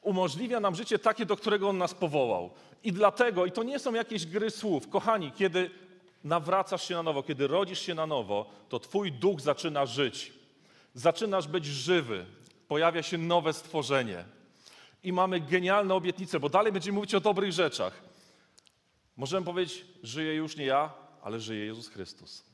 umożliwia 0.02 0.60
nam 0.60 0.74
życie 0.74 0.98
takie, 0.98 1.26
do 1.26 1.36
którego 1.36 1.68
On 1.68 1.78
nas 1.78 1.94
powołał. 1.94 2.50
I 2.84 2.92
dlatego, 2.92 3.46
i 3.46 3.52
to 3.52 3.62
nie 3.62 3.78
są 3.78 3.94
jakieś 3.94 4.26
gry 4.26 4.50
słów, 4.50 4.88
kochani, 4.88 5.32
kiedy 5.32 5.70
nawracasz 6.24 6.88
się 6.88 6.94
na 6.94 7.02
nowo, 7.02 7.22
kiedy 7.22 7.46
rodzisz 7.46 7.80
się 7.80 7.94
na 7.94 8.06
nowo, 8.06 8.50
to 8.68 8.80
Twój 8.80 9.12
duch 9.12 9.40
zaczyna 9.40 9.86
żyć. 9.86 10.32
Zaczynasz 10.94 11.48
być 11.48 11.64
żywy, 11.64 12.26
pojawia 12.68 13.02
się 13.02 13.18
nowe 13.18 13.52
stworzenie. 13.52 14.24
I 15.04 15.12
mamy 15.12 15.40
genialne 15.40 15.94
obietnice, 15.94 16.40
bo 16.40 16.48
dalej 16.48 16.72
będziemy 16.72 16.94
mówić 16.94 17.14
o 17.14 17.20
dobrych 17.20 17.52
rzeczach. 17.52 18.02
Możemy 19.16 19.46
powiedzieć, 19.46 19.84
żyje 20.02 20.34
już 20.34 20.56
nie 20.56 20.64
ja, 20.64 20.92
ale 21.22 21.40
żyje 21.40 21.64
Jezus 21.64 21.88
Chrystus. 21.88 22.44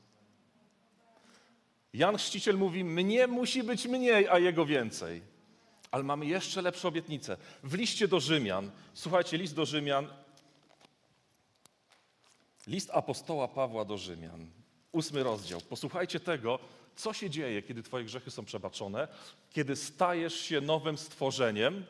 Jan 1.93 2.17
Chrzciciel 2.17 2.57
mówi, 2.57 2.83
mnie 2.83 3.27
musi 3.27 3.63
być 3.63 3.87
mniej, 3.87 4.27
a 4.27 4.39
Jego 4.39 4.65
więcej. 4.65 5.21
Ale 5.91 6.03
mamy 6.03 6.25
jeszcze 6.25 6.61
lepsze 6.61 6.87
obietnice. 6.87 7.37
W 7.63 7.73
liście 7.73 8.07
do 8.07 8.19
Rzymian, 8.19 8.71
słuchajcie, 8.93 9.37
list 9.37 9.55
do 9.55 9.65
Rzymian, 9.65 10.07
list 12.67 12.89
apostoła 12.93 13.47
Pawła 13.47 13.85
do 13.85 13.97
Rzymian, 13.97 14.47
ósmy 14.91 15.23
rozdział. 15.23 15.61
Posłuchajcie 15.61 16.19
tego, 16.19 16.59
co 16.95 17.13
się 17.13 17.29
dzieje, 17.29 17.61
kiedy 17.61 17.83
Twoje 17.83 18.05
grzechy 18.05 18.31
są 18.31 18.45
przebaczone, 18.45 19.07
kiedy 19.49 19.75
stajesz 19.75 20.39
się 20.39 20.61
nowym 20.61 20.97
stworzeniem, 20.97 21.85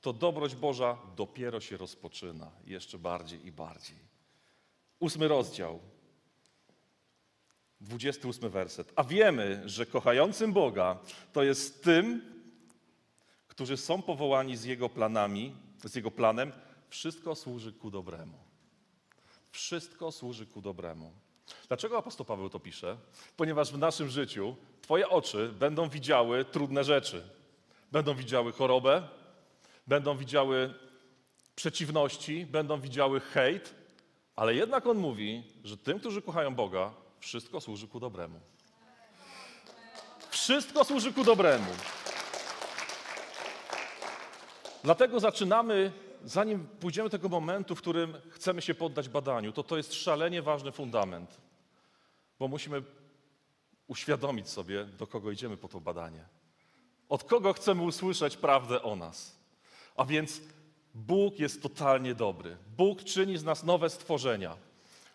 to 0.00 0.12
dobroć 0.12 0.54
Boża 0.54 0.98
dopiero 1.16 1.60
się 1.60 1.76
rozpoczyna 1.76 2.50
jeszcze 2.66 2.98
bardziej 2.98 3.46
i 3.46 3.52
bardziej. 3.52 3.96
Ósmy 5.00 5.28
rozdział, 5.28 5.80
28 7.80 8.50
werset. 8.50 8.92
A 8.96 9.04
wiemy, 9.04 9.62
że 9.66 9.86
kochającym 9.86 10.52
Boga 10.52 10.98
to 11.32 11.42
jest 11.42 11.84
tym, 11.84 12.29
którzy 13.60 13.76
są 13.76 14.02
powołani 14.02 14.56
z 14.56 14.64
Jego 14.64 14.88
planami, 14.88 15.54
z 15.84 15.94
Jego 15.94 16.10
planem, 16.10 16.52
wszystko 16.88 17.34
służy 17.34 17.72
ku 17.72 17.90
dobremu. 17.90 18.38
Wszystko 19.52 20.12
służy 20.12 20.46
ku 20.46 20.60
dobremu. 20.60 21.12
Dlaczego 21.68 21.98
apostoł 21.98 22.26
Paweł 22.26 22.50
to 22.50 22.60
pisze? 22.60 22.96
Ponieważ 23.36 23.72
w 23.72 23.78
naszym 23.78 24.08
życiu 24.08 24.56
Twoje 24.82 25.08
oczy 25.08 25.52
będą 25.58 25.88
widziały 25.88 26.44
trudne 26.44 26.84
rzeczy. 26.84 27.22
Będą 27.92 28.14
widziały 28.14 28.52
chorobę, 28.52 29.08
będą 29.86 30.16
widziały 30.16 30.74
przeciwności, 31.56 32.46
będą 32.46 32.80
widziały 32.80 33.20
hejt, 33.20 33.74
ale 34.36 34.54
jednak 34.54 34.86
on 34.86 34.98
mówi, 34.98 35.42
że 35.64 35.76
tym, 35.76 36.00
którzy 36.00 36.22
kochają 36.22 36.54
Boga, 36.54 36.92
wszystko 37.18 37.60
służy 37.60 37.88
ku 37.88 38.00
dobremu. 38.00 38.40
Wszystko 40.30 40.84
służy 40.84 41.12
ku 41.12 41.24
dobremu. 41.24 41.70
Dlatego 44.82 45.20
zaczynamy, 45.20 45.92
zanim 46.24 46.66
pójdziemy 46.80 47.08
do 47.08 47.18
tego 47.18 47.28
momentu, 47.28 47.76
w 47.76 47.78
którym 47.78 48.14
chcemy 48.30 48.62
się 48.62 48.74
poddać 48.74 49.08
badaniu, 49.08 49.52
to 49.52 49.62
to 49.62 49.76
jest 49.76 49.94
szalenie 49.94 50.42
ważny 50.42 50.72
fundament, 50.72 51.40
bo 52.38 52.48
musimy 52.48 52.82
uświadomić 53.88 54.48
sobie, 54.48 54.84
do 54.84 55.06
kogo 55.06 55.30
idziemy 55.30 55.56
po 55.56 55.68
to 55.68 55.80
badanie. 55.80 56.24
Od 57.08 57.24
kogo 57.24 57.52
chcemy 57.52 57.82
usłyszeć 57.82 58.36
prawdę 58.36 58.82
o 58.82 58.96
nas. 58.96 59.36
A 59.96 60.04
więc 60.04 60.40
Bóg 60.94 61.38
jest 61.38 61.62
totalnie 61.62 62.14
dobry. 62.14 62.56
Bóg 62.76 63.04
czyni 63.04 63.38
z 63.38 63.44
nas 63.44 63.64
nowe 63.64 63.90
stworzenia. 63.90 64.56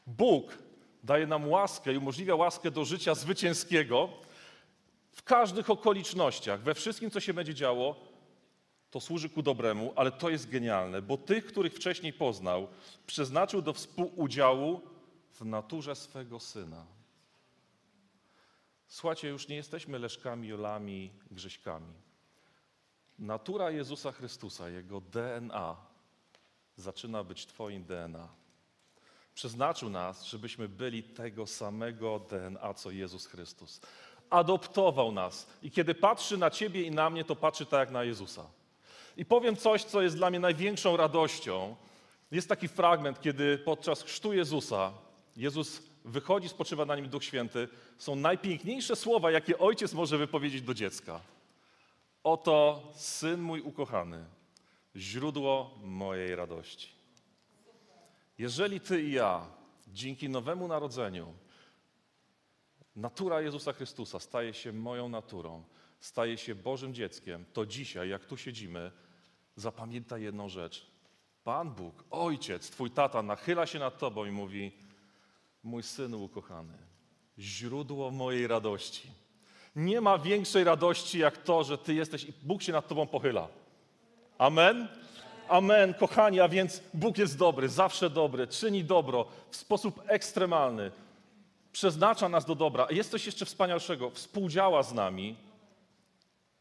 Bóg 0.07 0.57
daje 1.03 1.27
nam 1.27 1.50
łaskę 1.50 1.93
i 1.93 1.98
umożliwia 1.98 2.36
łaskę 2.36 2.72
do 2.72 2.86
życia 2.86 3.15
zwycięskiego 3.15 4.10
w 5.12 5.24
każdych 5.24 5.69
okolicznościach, 5.69 6.62
we 6.62 6.74
wszystkim, 6.74 7.12
co 7.12 7.19
się 7.19 7.34
będzie 7.34 7.53
działo, 7.53 7.95
to 8.96 9.00
służy 9.02 9.30
ku 9.30 9.42
dobremu, 9.42 9.94
ale 9.96 10.12
to 10.12 10.30
jest 10.30 10.50
genialne, 10.50 11.02
bo 11.02 11.18
tych, 11.18 11.46
których 11.46 11.74
wcześniej 11.74 12.14
poznał, 12.14 12.68
przeznaczył 13.08 13.62
do 13.62 13.74
współudziału 13.74 14.82
w 15.34 15.46
naturze 15.46 15.96
swego 15.96 16.40
syna. 16.40 16.86
Słuchajcie, 18.88 19.28
już 19.28 19.48
nie 19.48 19.56
jesteśmy 19.56 20.00
Leszkami, 20.00 20.48
Jolami, 20.48 21.12
Grześkami. 21.32 21.94
Natura 23.20 23.72
Jezusa 23.72 24.12
Chrystusa, 24.12 24.70
Jego 24.70 25.02
DNA 25.02 25.75
zaczyna 26.75 27.24
być 27.24 27.46
Twoim 27.46 27.84
DNA. 27.84 28.28
Przeznaczył 29.34 29.90
nas, 29.90 30.24
żebyśmy 30.24 30.70
byli 30.70 31.04
tego 31.04 31.48
samego 31.48 32.20
DNA, 32.20 32.74
co 32.74 32.92
Jezus 32.92 33.25
Chrystus. 33.25 33.82
Adoptował 34.30 35.12
nas 35.12 35.48
i 35.64 35.72
kiedy 35.72 35.96
patrzy 35.96 36.38
na 36.38 36.50
Ciebie 36.50 36.82
i 36.84 36.92
na 36.92 37.10
mnie, 37.10 37.24
to 37.24 37.36
patrzy 37.36 37.66
tak 37.66 37.80
jak 37.80 37.92
na 37.92 38.04
Jezusa. 38.04 38.46
I 39.17 39.25
powiem 39.25 39.55
coś, 39.55 39.84
co 39.84 40.01
jest 40.01 40.15
dla 40.15 40.29
mnie 40.29 40.39
największą 40.39 40.98
radością. 40.98 41.75
Jest 42.31 42.50
taki 42.50 42.67
fragment, 42.67 43.22
kiedy 43.22 43.57
podczas 43.57 44.03
chrztu 44.03 44.34
Jezusa, 44.34 44.93
Jezus 45.38 45.81
wychodzi, 46.05 46.50
spoczywa 46.50 46.86
na 46.86 46.95
nim 46.95 47.10
Duch 47.10 47.24
Święty. 47.24 47.67
Są 47.98 48.15
najpiękniejsze 48.15 48.95
słowa, 48.95 49.31
jakie 49.31 49.60
ojciec 49.60 49.93
może 49.93 50.17
wypowiedzieć 50.17 50.62
do 50.62 50.74
dziecka. 50.74 51.22
Oto 52.24 52.84
syn 52.95 53.41
mój 53.41 53.62
ukochany, 53.62 54.25
źródło 54.95 55.79
mojej 55.84 56.36
radości. 56.36 56.89
Jeżeli 58.38 58.79
ty 58.79 59.03
i 59.03 59.12
ja 59.12 59.48
dzięki 59.88 60.29
nowemu 60.29 60.67
narodzeniu 60.67 61.34
natura 62.95 63.41
Jezusa 63.41 63.74
Chrystusa 63.74 64.19
staje 64.19 64.53
się 64.53 64.74
moją 64.74 65.10
naturą, 65.10 65.63
staje 66.00 66.38
się 66.38 66.55
Bożym 66.55 66.93
dzieckiem, 66.93 67.45
to 67.53 67.65
dzisiaj, 67.65 68.10
jak 68.10 68.25
tu 68.25 68.38
siedzimy, 68.38 68.91
zapamiętaj 69.55 70.21
jedną 70.21 70.50
rzecz. 70.50 70.85
Pan 71.43 71.71
Bóg, 71.71 72.03
Ojciec, 72.12 72.69
Twój 72.69 72.91
tata 72.91 73.21
nachyla 73.21 73.65
się 73.65 73.79
nad 73.79 73.97
Tobą 73.97 74.25
i 74.25 74.31
mówi: 74.31 74.71
Mój 75.63 75.83
synu 75.83 76.24
ukochany, 76.24 76.77
źródło 77.39 78.12
mojej 78.12 78.47
radości. 78.47 79.12
Nie 79.75 80.01
ma 80.01 80.17
większej 80.17 80.63
radości 80.63 81.19
jak 81.19 81.38
to, 81.38 81.63
że 81.63 81.77
Ty 81.77 81.93
jesteś 81.93 82.24
i 82.24 82.33
Bóg 82.43 82.62
się 82.62 82.71
nad 82.71 82.88
Tobą 82.88 83.07
pochyla. 83.07 83.47
Amen? 84.38 84.88
Amen, 85.50 85.93
kochani, 85.93 86.39
a 86.39 86.50
więc 86.50 86.81
Bóg 86.93 87.17
jest 87.17 87.38
dobry, 87.38 87.69
zawsze 87.69 88.09
dobry, 88.09 88.47
czyni 88.47 88.83
dobro 88.83 89.27
w 89.50 89.55
sposób 89.55 90.01
ekstremalny, 90.07 90.91
przeznacza 91.71 92.29
nas 92.29 92.45
do 92.45 92.55
dobra. 92.55 92.88
Jest 92.89 93.12
coś 93.12 93.25
jeszcze 93.25 93.45
wspanialszego, 93.45 94.09
współdziała 94.09 94.83
z 94.83 94.93
nami 94.93 95.35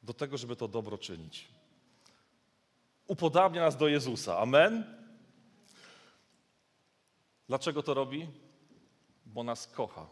do 0.03 0.15
tego, 0.15 0.37
żeby 0.37 0.57
to 0.57 0.69
dobro 0.69 0.99
czynić 0.99 1.54
upodabnia 3.07 3.63
nas 3.63 3.77
do 3.77 3.89
Jezusa. 3.89 4.39
Amen? 4.39 4.85
Dlaczego 7.49 7.83
to 7.83 7.95
robi? 7.95 8.29
Bo 9.27 9.45
nas 9.45 9.67
kocha. 9.67 10.07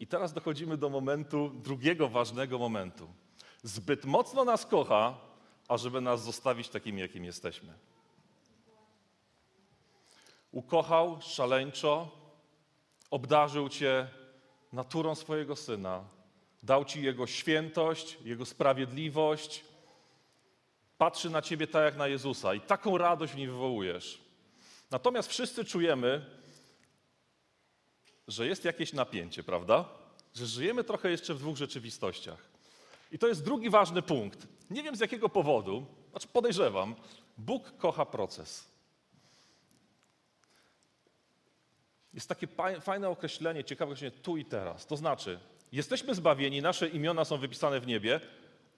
I 0.00 0.06
teraz 0.06 0.32
dochodzimy 0.32 0.76
do 0.76 0.88
momentu, 0.88 1.50
drugiego 1.50 2.08
ważnego 2.08 2.58
momentu. 2.58 3.08
Zbyt 3.62 4.04
mocno 4.04 4.44
nas 4.44 4.66
kocha, 4.66 5.18
ażeby 5.68 6.00
nas 6.00 6.24
zostawić 6.24 6.68
takimi, 6.68 7.00
jakim 7.00 7.24
jesteśmy. 7.24 7.72
Ukochał 10.52 11.18
szaleńczo, 11.20 12.08
obdarzył 13.10 13.68
cię 13.68 14.08
naturą 14.72 15.14
swojego 15.14 15.56
syna. 15.56 16.04
Dał 16.62 16.84
ci 16.84 17.02
jego 17.02 17.26
świętość, 17.26 18.18
jego 18.24 18.46
sprawiedliwość. 18.46 19.64
Patrzy 21.00 21.30
na 21.30 21.42
ciebie 21.42 21.66
tak 21.66 21.84
jak 21.84 21.96
na 21.96 22.08
Jezusa 22.08 22.54
i 22.54 22.60
taką 22.60 22.98
radość 22.98 23.32
w 23.32 23.36
nim 23.36 23.50
wywołujesz. 23.50 24.20
Natomiast 24.90 25.28
wszyscy 25.28 25.64
czujemy, 25.64 26.26
że 28.28 28.46
jest 28.46 28.64
jakieś 28.64 28.92
napięcie, 28.92 29.42
prawda? 29.42 29.84
Że 30.34 30.46
żyjemy 30.46 30.84
trochę 30.84 31.10
jeszcze 31.10 31.34
w 31.34 31.38
dwóch 31.38 31.56
rzeczywistościach. 31.56 32.38
I 33.12 33.18
to 33.18 33.28
jest 33.28 33.44
drugi 33.44 33.70
ważny 33.70 34.02
punkt. 34.02 34.46
Nie 34.70 34.82
wiem 34.82 34.96
z 34.96 35.00
jakiego 35.00 35.28
powodu, 35.28 35.86
znaczy 36.10 36.28
podejrzewam, 36.28 36.94
Bóg 37.38 37.76
kocha 37.78 38.06
proces. 38.06 38.68
Jest 42.14 42.28
takie 42.28 42.46
fajne 42.80 43.08
określenie, 43.08 43.64
ciekawe 43.64 43.92
określenie 43.92 44.16
tu 44.16 44.36
i 44.36 44.44
teraz. 44.44 44.86
To 44.86 44.96
znaczy, 44.96 45.40
jesteśmy 45.72 46.14
zbawieni, 46.14 46.62
nasze 46.62 46.88
imiona 46.88 47.24
są 47.24 47.36
wypisane 47.36 47.80
w 47.80 47.86
niebie, 47.86 48.20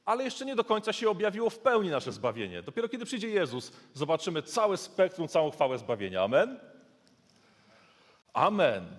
ale 0.04 0.24
jeszcze 0.24 0.44
nie 0.44 0.56
do 0.56 0.64
końca 0.64 0.92
się 0.92 1.10
objawiło 1.10 1.50
w 1.50 1.58
pełni 1.58 1.90
nasze 1.90 2.12
zbawienie. 2.12 2.62
Dopiero 2.62 2.88
kiedy 2.88 3.04
przyjdzie 3.04 3.28
Jezus, 3.28 3.72
zobaczymy 3.94 4.42
całe 4.42 4.76
spektrum, 4.76 5.28
całą 5.28 5.50
chwałę 5.50 5.78
zbawienia. 5.78 6.22
Amen? 6.22 6.60
Amen. 8.32 8.96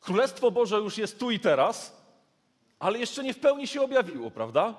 Królestwo 0.00 0.50
Boże 0.50 0.76
już 0.76 0.98
jest 0.98 1.18
tu 1.18 1.30
i 1.30 1.40
teraz, 1.40 2.04
ale 2.78 2.98
jeszcze 2.98 3.22
nie 3.22 3.34
w 3.34 3.40
pełni 3.40 3.66
się 3.66 3.82
objawiło, 3.82 4.30
prawda? 4.30 4.74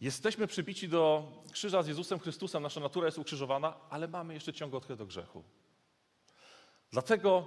Jesteśmy 0.00 0.46
przybici 0.46 0.88
do 0.88 1.32
krzyża 1.52 1.82
z 1.82 1.88
Jezusem 1.88 2.18
Chrystusem, 2.18 2.62
nasza 2.62 2.80
natura 2.80 3.06
jest 3.06 3.18
ukrzyżowana, 3.18 3.74
ale 3.90 4.08
mamy 4.08 4.34
jeszcze 4.34 4.66
odchylę 4.72 4.96
do 4.96 5.06
grzechu. 5.06 5.42
Dlatego 6.90 7.46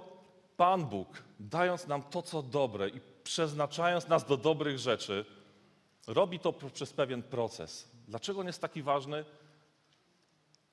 Pan 0.56 0.86
Bóg, 0.86 1.22
dając 1.40 1.86
nam 1.86 2.02
to, 2.02 2.22
co 2.22 2.42
dobre 2.42 2.88
i 2.88 3.00
przeznaczając 3.28 4.08
nas 4.08 4.24
do 4.24 4.36
dobrych 4.36 4.78
rzeczy, 4.78 5.24
robi 6.06 6.38
to 6.38 6.52
przez 6.52 6.92
pewien 6.92 7.22
proces. 7.22 7.88
Dlaczego 8.06 8.40
on 8.40 8.46
jest 8.46 8.60
taki 8.60 8.82
ważny? 8.82 9.24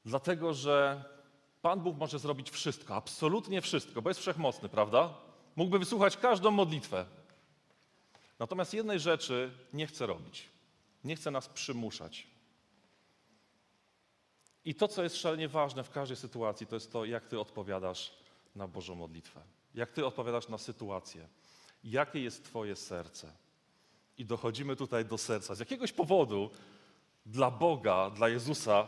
Dlatego, 0.06 0.54
że 0.54 1.04
Pan 1.62 1.80
Bóg 1.80 1.98
może 1.98 2.20
zrobić 2.20 2.50
wszystko, 2.50 2.96
absolutnie 2.96 3.62
wszystko, 3.62 4.02
bo 4.02 4.10
jest 4.10 4.20
wszechmocny, 4.20 4.70
prawda? 4.70 5.14
Mógłby 5.56 5.80
wysłuchać 5.80 6.18
każdą 6.18 6.52
modlitwę. 6.52 7.06
Natomiast 8.40 8.74
jednej 8.74 9.00
rzeczy 9.00 9.52
nie 9.74 9.88
chce 9.88 10.06
robić. 10.06 10.50
Nie 11.04 11.16
chce 11.16 11.32
nas 11.32 11.50
przymuszać. 11.50 12.28
I 14.66 14.76
to, 14.76 14.88
co 14.88 15.04
jest 15.04 15.18
szalenie 15.18 15.48
ważne 15.48 15.84
w 15.84 15.90
każdej 15.90 16.18
sytuacji, 16.18 16.68
to 16.68 16.76
jest 16.76 16.92
to, 16.92 17.06
jak 17.06 17.26
ty 17.26 17.40
odpowiadasz 17.40 18.12
na 18.56 18.68
Bożą 18.68 18.96
modlitwę. 18.96 19.42
Jak 19.74 19.92
ty 19.92 20.06
odpowiadasz 20.06 20.48
na 20.50 20.58
sytuację. 20.58 21.28
Jakie 21.86 22.20
jest 22.20 22.44
twoje 22.46 22.76
serce. 22.76 23.32
I 24.18 24.26
dochodzimy 24.26 24.76
tutaj 24.76 25.06
do 25.06 25.18
serca. 25.18 25.56
Z 25.56 25.60
jakiegoś 25.60 25.92
powodu 25.92 26.50
dla 27.26 27.52
Boga, 27.52 28.10
dla 28.10 28.30
Jezusa, 28.30 28.88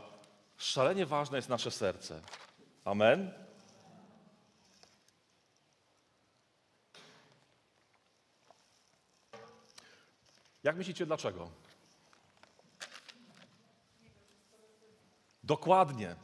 szalenie 0.58 1.06
ważne 1.06 1.38
jest 1.38 1.50
nasze 1.50 1.72
serce. 1.72 2.22
Amen. 2.86 3.32
Jak 10.64 10.76
myślicie, 10.76 11.06
dlaczego? 11.06 11.50
Dokładnie. 15.44 16.16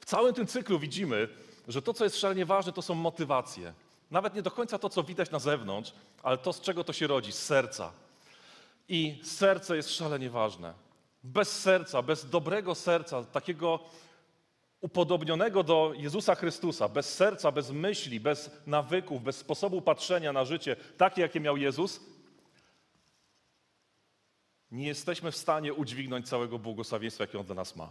W 0.00 0.04
całym 0.04 0.34
tym 0.34 0.46
cyklu 0.46 0.78
widzimy, 0.78 1.28
że 1.68 1.82
to, 1.82 1.94
co 1.94 2.04
jest 2.04 2.16
szalenie 2.16 2.46
ważne, 2.46 2.72
to 2.72 2.82
są 2.82 2.94
motywacje. 2.94 3.74
Nawet 4.14 4.34
nie 4.34 4.42
do 4.42 4.50
końca 4.50 4.78
to, 4.78 4.88
co 4.88 5.02
widać 5.02 5.30
na 5.30 5.38
zewnątrz, 5.38 5.92
ale 6.22 6.38
to, 6.38 6.52
z 6.52 6.60
czego 6.60 6.84
to 6.84 6.92
się 6.92 7.06
rodzi, 7.06 7.32
z 7.32 7.38
serca. 7.38 7.92
I 8.88 9.20
serce 9.22 9.76
jest 9.76 9.90
szalenie 9.90 10.30
ważne. 10.30 10.74
Bez 11.24 11.60
serca, 11.60 12.02
bez 12.02 12.30
dobrego 12.30 12.74
serca, 12.74 13.24
takiego 13.24 13.80
upodobnionego 14.80 15.62
do 15.62 15.92
Jezusa 15.96 16.34
Chrystusa, 16.34 16.88
bez 16.88 17.14
serca, 17.14 17.52
bez 17.52 17.70
myśli, 17.70 18.20
bez 18.20 18.50
nawyków, 18.66 19.22
bez 19.22 19.36
sposobu 19.36 19.82
patrzenia 19.82 20.32
na 20.32 20.44
życie, 20.44 20.76
takie 20.96 21.22
jakie 21.22 21.40
miał 21.40 21.56
Jezus, 21.56 22.00
nie 24.70 24.86
jesteśmy 24.86 25.30
w 25.32 25.36
stanie 25.36 25.74
udźwignąć 25.74 26.28
całego 26.28 26.58
błogosławieństwa, 26.58 27.24
jakie 27.24 27.38
On 27.38 27.46
dla 27.46 27.54
nas 27.54 27.76
ma. 27.76 27.90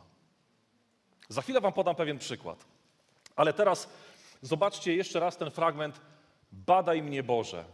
Za 1.30 1.42
chwilę 1.42 1.62
Wam 1.62 1.74
podam 1.74 1.96
pewien 1.96 2.20
przykład. 2.20 2.66
Ale 3.36 3.54
teraz 3.54 3.90
zobaczcie 4.42 4.96
jeszcze 4.96 5.20
raz 5.20 5.38
ten 5.38 5.52
fragment. 5.52 6.13
Badaj 6.54 7.02
mnie 7.04 7.24
Boże, 7.24 7.66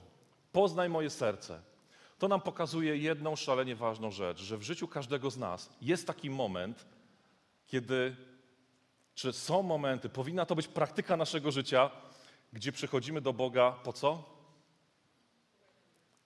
poznaj 0.51 0.89
moje 0.89 1.09
serce. 1.09 1.61
To 2.17 2.27
nam 2.27 2.41
pokazuje 2.41 2.97
jedną 2.97 3.35
szalenie 3.35 3.75
ważną 3.75 4.11
rzecz, 4.11 4.39
że 4.39 4.57
w 4.57 4.63
życiu 4.63 4.87
każdego 4.87 5.29
z 5.29 5.37
nas 5.37 5.69
jest 5.81 6.07
taki 6.07 6.29
moment, 6.29 6.85
kiedy, 7.67 8.15
czy 9.15 9.33
są 9.33 9.63
momenty, 9.63 10.09
powinna 10.09 10.45
to 10.45 10.55
być 10.55 10.67
praktyka 10.67 11.17
naszego 11.17 11.51
życia, 11.51 11.89
gdzie 12.53 12.71
przychodzimy 12.71 13.21
do 13.21 13.33
Boga 13.33 13.71
po 13.71 13.93
co? 13.93 14.23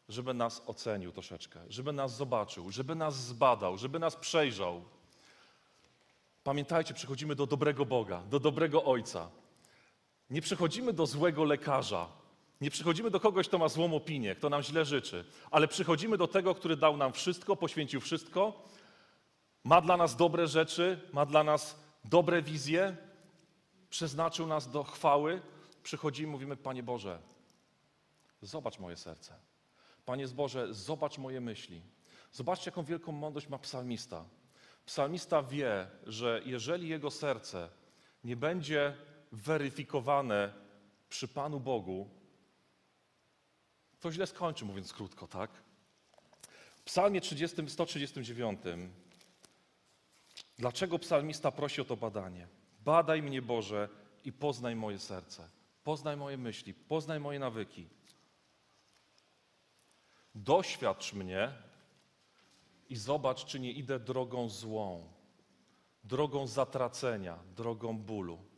Żeby 0.09 0.33
nas 0.33 0.63
ocenił 0.67 1.11
troszeczkę, 1.11 1.59
żeby 1.69 1.93
nas 1.93 2.15
zobaczył, 2.15 2.71
żeby 2.71 2.95
nas 2.95 3.15
zbadał, 3.15 3.77
żeby 3.77 3.99
nas 3.99 4.15
przejrzał. 4.15 4.81
Pamiętajcie, 6.43 6.93
przychodzimy 6.93 7.35
do 7.35 7.45
dobrego 7.47 7.85
Boga, 7.85 8.21
do 8.21 8.39
dobrego 8.39 8.83
Ojca. 8.83 9.29
Nie 10.29 10.41
przychodzimy 10.41 10.93
do 10.93 11.05
złego 11.05 11.43
lekarza, 11.43 12.22
nie 12.61 12.71
przychodzimy 12.71 13.09
do 13.09 13.19
kogoś, 13.19 13.47
kto 13.47 13.57
ma 13.57 13.69
złą 13.69 13.95
opinię, 13.95 14.35
kto 14.35 14.49
nam 14.49 14.61
źle 14.61 14.85
życzy, 14.85 15.25
ale 15.51 15.67
przychodzimy 15.67 16.17
do 16.17 16.27
tego, 16.27 16.55
który 16.55 16.77
dał 16.77 16.97
nam 16.97 17.13
wszystko, 17.13 17.55
poświęcił 17.55 18.01
wszystko, 18.01 18.63
ma 19.63 19.81
dla 19.81 19.97
nas 19.97 20.15
dobre 20.15 20.47
rzeczy, 20.47 21.09
ma 21.13 21.25
dla 21.25 21.43
nas 21.43 21.79
dobre 22.05 22.41
wizje, 22.41 22.97
przeznaczył 23.89 24.47
nas 24.47 24.71
do 24.71 24.83
chwały. 24.83 25.41
Przychodzimy, 25.83 26.31
mówimy, 26.31 26.57
Panie 26.57 26.83
Boże, 26.83 27.19
zobacz 28.41 28.79
moje 28.79 28.97
serce. 28.97 29.35
Panie 30.05 30.27
Boże, 30.27 30.73
zobacz 30.73 31.17
moje 31.17 31.41
myśli. 31.41 31.81
Zobaczcie, 32.31 32.71
jaką 32.71 32.83
wielką 32.83 33.11
mądrość 33.11 33.47
ma 33.47 33.57
psalmista. 33.57 34.25
Psalmista 34.85 35.43
wie, 35.43 35.87
że 36.05 36.41
jeżeli 36.45 36.87
jego 36.87 37.11
serce 37.11 37.69
nie 38.23 38.35
będzie 38.35 38.97
weryfikowane 39.31 40.53
przy 41.09 41.27
Panu 41.27 41.59
Bogu, 41.59 42.09
to 44.03 44.11
źle 44.11 44.27
skończy, 44.27 44.65
mówiąc 44.65 44.93
krótko, 44.93 45.27
tak? 45.27 45.51
W 46.75 46.83
Psalmie 46.83 47.21
30, 47.21 47.55
139. 47.67 48.59
Dlaczego 50.57 50.99
psalmista 50.99 51.51
prosi 51.51 51.81
o 51.81 51.85
to 51.85 51.97
badanie? 51.97 52.47
Badaj 52.79 53.21
mnie, 53.21 53.41
Boże, 53.41 53.89
i 54.23 54.31
poznaj 54.31 54.75
moje 54.75 54.99
serce. 54.99 55.49
Poznaj 55.83 56.17
moje 56.17 56.37
myśli, 56.37 56.73
poznaj 56.73 57.19
moje 57.19 57.39
nawyki. 57.39 57.87
Doświadcz 60.35 61.13
mnie 61.13 61.51
i 62.89 62.95
zobacz, 62.95 63.45
czy 63.45 63.59
nie 63.59 63.71
idę 63.71 63.99
drogą 63.99 64.49
złą, 64.49 65.13
drogą 66.03 66.47
zatracenia, 66.47 67.39
drogą 67.55 67.97
bólu. 67.97 68.52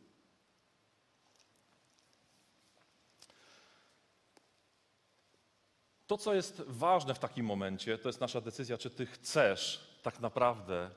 To, 6.06 6.18
co 6.18 6.34
jest 6.34 6.62
ważne 6.66 7.14
w 7.14 7.18
takim 7.18 7.46
momencie, 7.46 7.98
to 7.98 8.08
jest 8.08 8.20
nasza 8.20 8.40
decyzja, 8.40 8.78
czy 8.78 8.90
ty 8.90 9.06
chcesz 9.06 9.90
tak 10.02 10.20
naprawdę, 10.20 10.90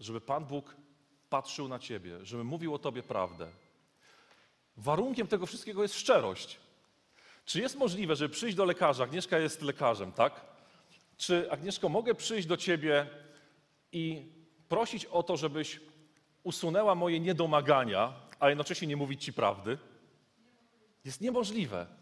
żeby 0.00 0.20
Pan 0.20 0.44
Bóg 0.44 0.76
patrzył 1.30 1.68
na 1.68 1.78
ciebie, 1.78 2.24
żeby 2.24 2.44
mówił 2.44 2.74
o 2.74 2.78
tobie 2.78 3.02
prawdę. 3.02 3.48
Warunkiem 4.76 5.26
tego 5.26 5.46
wszystkiego 5.46 5.82
jest 5.82 5.94
szczerość. 5.94 6.58
Czy 7.44 7.60
jest 7.60 7.76
możliwe, 7.76 8.16
żeby 8.16 8.34
przyjść 8.34 8.56
do 8.56 8.64
lekarza? 8.64 9.04
Agnieszka 9.04 9.38
jest 9.38 9.62
lekarzem, 9.62 10.12
tak? 10.12 10.44
Czy 11.16 11.50
Agnieszko, 11.50 11.88
mogę 11.88 12.14
przyjść 12.14 12.48
do 12.48 12.56
ciebie 12.56 13.06
i 13.92 14.32
prosić 14.68 15.04
o 15.04 15.22
to, 15.22 15.36
żebyś 15.36 15.80
usunęła 16.42 16.94
moje 16.94 17.20
niedomagania, 17.20 18.12
a 18.40 18.48
jednocześnie 18.48 18.88
nie 18.88 18.96
mówić 18.96 19.24
ci 19.24 19.32
prawdy? 19.32 19.78
Jest 21.04 21.20
niemożliwe. 21.20 21.97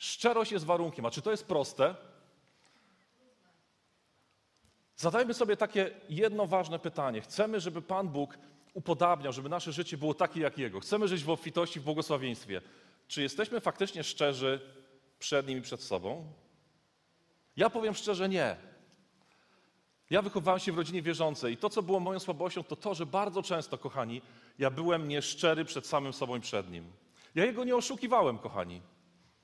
Szczerość 0.00 0.52
jest 0.52 0.64
warunkiem. 0.64 1.06
A 1.06 1.10
czy 1.10 1.22
to 1.22 1.30
jest 1.30 1.46
proste? 1.46 1.94
Zadajmy 4.96 5.34
sobie 5.34 5.56
takie 5.56 5.90
jedno 6.08 6.46
ważne 6.46 6.78
pytanie. 6.78 7.20
Chcemy, 7.20 7.60
żeby 7.60 7.82
Pan 7.82 8.08
Bóg 8.08 8.38
upodabniał, 8.74 9.32
żeby 9.32 9.48
nasze 9.48 9.72
życie 9.72 9.98
było 9.98 10.14
takie 10.14 10.40
jak 10.40 10.58
Jego. 10.58 10.80
Chcemy 10.80 11.08
żyć 11.08 11.24
w 11.24 11.30
obfitości, 11.30 11.80
w 11.80 11.82
błogosławieństwie. 11.82 12.60
Czy 13.08 13.22
jesteśmy 13.22 13.60
faktycznie 13.60 14.04
szczerzy 14.04 14.60
przed 15.18 15.48
Nim 15.48 15.58
i 15.58 15.62
przed 15.62 15.82
sobą? 15.82 16.32
Ja 17.56 17.70
powiem 17.70 17.94
szczerze, 17.94 18.28
nie. 18.28 18.56
Ja 20.10 20.22
wychowałem 20.22 20.60
się 20.60 20.72
w 20.72 20.76
rodzinie 20.76 21.02
wierzącej 21.02 21.54
i 21.54 21.56
to, 21.56 21.70
co 21.70 21.82
było 21.82 22.00
moją 22.00 22.18
słabością, 22.18 22.64
to 22.64 22.76
to, 22.76 22.94
że 22.94 23.06
bardzo 23.06 23.42
często, 23.42 23.78
kochani, 23.78 24.22
ja 24.58 24.70
byłem 24.70 25.08
nieszczery 25.08 25.64
przed 25.64 25.86
samym 25.86 26.12
sobą 26.12 26.36
i 26.36 26.40
przed 26.40 26.70
Nim. 26.70 26.92
Ja 27.34 27.44
jego 27.44 27.64
nie 27.64 27.76
oszukiwałem, 27.76 28.38
kochani, 28.38 28.82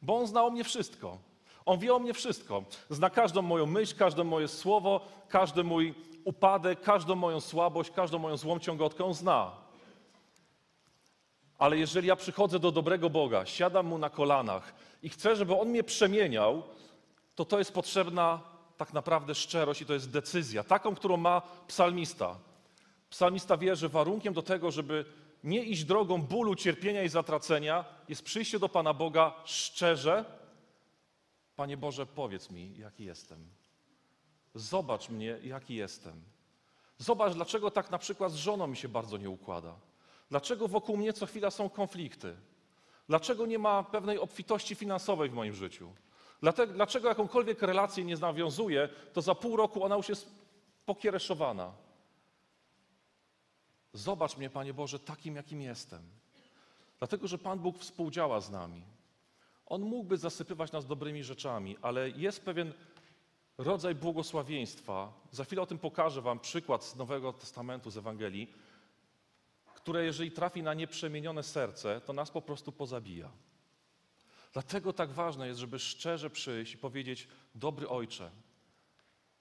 bo 0.03 0.17
on 0.17 0.27
zna 0.27 0.45
o 0.45 0.51
mnie 0.51 0.65
wszystko. 0.65 1.19
On 1.67 1.79
wie 1.79 1.95
o 1.95 1.99
mnie 1.99 2.15
wszystko. 2.15 2.65
Zna 2.91 3.11
każdą 3.11 3.43
moją 3.43 3.67
myśl, 3.67 3.97
każde 3.97 4.25
moje 4.25 4.49
słowo, 4.49 5.01
każdy 5.29 5.65
mój 5.65 5.95
upadek, 6.25 6.81
każdą 6.81 7.15
moją 7.15 7.41
słabość, 7.41 7.91
każdą 7.91 8.19
moją 8.19 8.37
złą 8.37 8.59
ciągotkę. 8.59 9.05
On 9.05 9.15
zna. 9.15 9.51
Ale 11.59 11.79
jeżeli 11.79 12.09
ja 12.09 12.17
przychodzę 12.17 12.59
do 12.59 12.73
dobrego 12.73 13.11
Boga, 13.11 13.47
siadam 13.47 13.87
mu 13.87 13.99
na 13.99 14.11
kolanach 14.11 14.75
i 15.03 15.09
chcę, 15.09 15.37
żeby 15.37 15.57
on 15.57 15.69
mnie 15.69 15.85
przemieniał, 15.85 16.63
to 17.35 17.45
to 17.45 17.59
jest 17.59 17.73
potrzebna 17.73 18.41
tak 18.77 18.93
naprawdę 18.93 19.35
szczerość 19.35 19.83
i 19.83 19.87
to 19.87 19.95
jest 19.95 20.11
decyzja, 20.11 20.65
taką, 20.65 20.95
którą 20.95 21.17
ma 21.17 21.43
psalmista. 21.69 22.37
Psalmista 23.11 23.57
wie, 23.57 23.77
że 23.77 23.89
warunkiem 23.89 24.35
do 24.35 24.43
tego, 24.43 24.71
żeby 24.71 25.05
nie 25.45 25.65
iść 25.65 25.85
drogą 25.85 26.23
bólu, 26.23 26.55
cierpienia 26.55 27.03
i 27.03 27.09
zatracenia, 27.09 27.85
jest 28.09 28.23
przyjście 28.23 28.59
do 28.59 28.69
Pana 28.69 28.95
Boga 28.95 29.35
szczerze. 29.45 30.25
Panie 31.57 31.77
Boże, 31.77 32.07
powiedz 32.07 32.51
mi, 32.51 32.79
jaki 32.79 33.05
jestem. 33.05 33.49
Zobacz 34.55 35.09
mnie, 35.09 35.39
jaki 35.43 35.75
jestem. 35.75 36.23
Zobacz, 36.99 37.35
dlaczego 37.35 37.71
tak 37.71 37.91
na 37.91 37.99
przykład 37.99 38.33
z 38.33 38.37
żoną 38.37 38.67
mi 38.67 38.77
się 38.77 38.89
bardzo 38.89 39.17
nie 39.17 39.31
układa. 39.31 39.75
Dlaczego 40.31 40.69
wokół 40.69 40.97
mnie 40.97 41.13
co 41.13 41.27
chwila 41.27 41.51
są 41.51 41.71
konflikty? 41.71 42.37
Dlaczego 43.09 43.47
nie 43.47 43.59
ma 43.59 43.83
pewnej 43.83 44.19
obfitości 44.19 44.75
finansowej 44.75 45.31
w 45.31 45.35
moim 45.35 45.55
życiu? 45.55 45.93
Dlaczego 46.75 47.09
jakąkolwiek 47.09 47.63
relację 47.63 48.05
nie 48.05 48.17
nawiązuję, 48.17 48.89
to 49.13 49.23
za 49.23 49.35
pół 49.35 49.57
roku 49.57 49.85
ona 49.85 49.97
już 49.97 50.09
jest 50.09 50.31
pokiereszowana. 50.87 51.73
Zobacz 53.97 54.37
mnie, 54.37 54.51
Panie 54.51 54.75
Boże, 54.75 54.99
takim, 54.99 55.37
jakim 55.37 55.61
jestem. 55.61 56.03
Dlatego, 56.99 57.29
że 57.29 57.39
Pan 57.39 57.59
Bóg 57.59 57.79
współdziała 57.79 58.41
z 58.41 58.51
nami. 58.51 58.83
On 59.67 59.83
mógłby 59.83 60.17
zasypywać 60.17 60.73
nas 60.73 60.87
dobrymi 60.87 61.25
rzeczami, 61.25 61.77
ale 61.83 62.11
jest 62.11 62.45
pewien 62.45 62.73
rodzaj 63.59 63.95
błogosławieństwa. 63.95 65.13
Za 65.31 65.45
chwilę 65.45 65.63
o 65.63 65.67
tym 65.67 65.79
pokażę 65.79 66.23
Wam 66.23 66.41
przykład 66.41 66.85
z 66.85 66.97
Nowego 66.97 67.33
Testamentu, 67.33 67.91
z 67.91 67.97
Ewangelii, 67.97 68.53
które 69.75 70.05
jeżeli 70.05 70.31
trafi 70.31 70.63
na 70.63 70.75
nieprzemienione 70.75 71.43
serce, 71.43 72.01
to 72.01 72.13
nas 72.13 72.31
po 72.31 72.43
prostu 72.43 72.73
pozabija. 72.73 73.31
Dlatego 74.53 74.93
tak 74.93 75.11
ważne 75.11 75.47
jest, 75.47 75.61
żeby 75.61 75.79
szczerze 75.79 76.31
przyjść 76.31 76.75
i 76.75 76.79
powiedzieć: 76.79 77.29
Dobry 77.55 77.89
ojcze, 77.89 78.31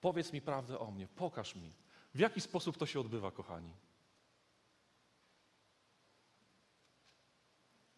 powiedz 0.01 0.33
mi 0.33 0.41
prawdę 0.41 0.79
o 0.79 0.91
mnie, 0.91 1.07
pokaż 1.07 1.55
mi. 1.55 1.73
W 2.13 2.19
jaki 2.19 2.41
sposób 2.41 2.77
to 2.77 2.85
się 2.85 2.99
odbywa, 2.99 3.31
kochani? 3.31 3.84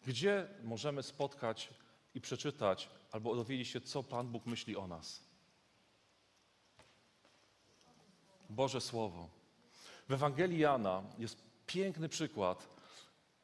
Gdzie 0.08 0.48
możemy 0.62 1.02
spotkać 1.02 1.70
i 2.14 2.20
przeczytać 2.20 2.88
albo 3.12 3.36
dowiedzieć 3.36 3.68
się, 3.68 3.80
co 3.80 4.02
Pan 4.02 4.28
Bóg 4.28 4.46
myśli 4.46 4.76
o 4.76 4.86
nas? 4.86 5.22
Boże 8.50 8.80
Słowo. 8.80 9.28
W 10.08 10.12
Ewangelii 10.12 10.58
Jana 10.58 11.02
jest 11.18 11.42
piękny 11.66 12.08
przykład, 12.08 12.68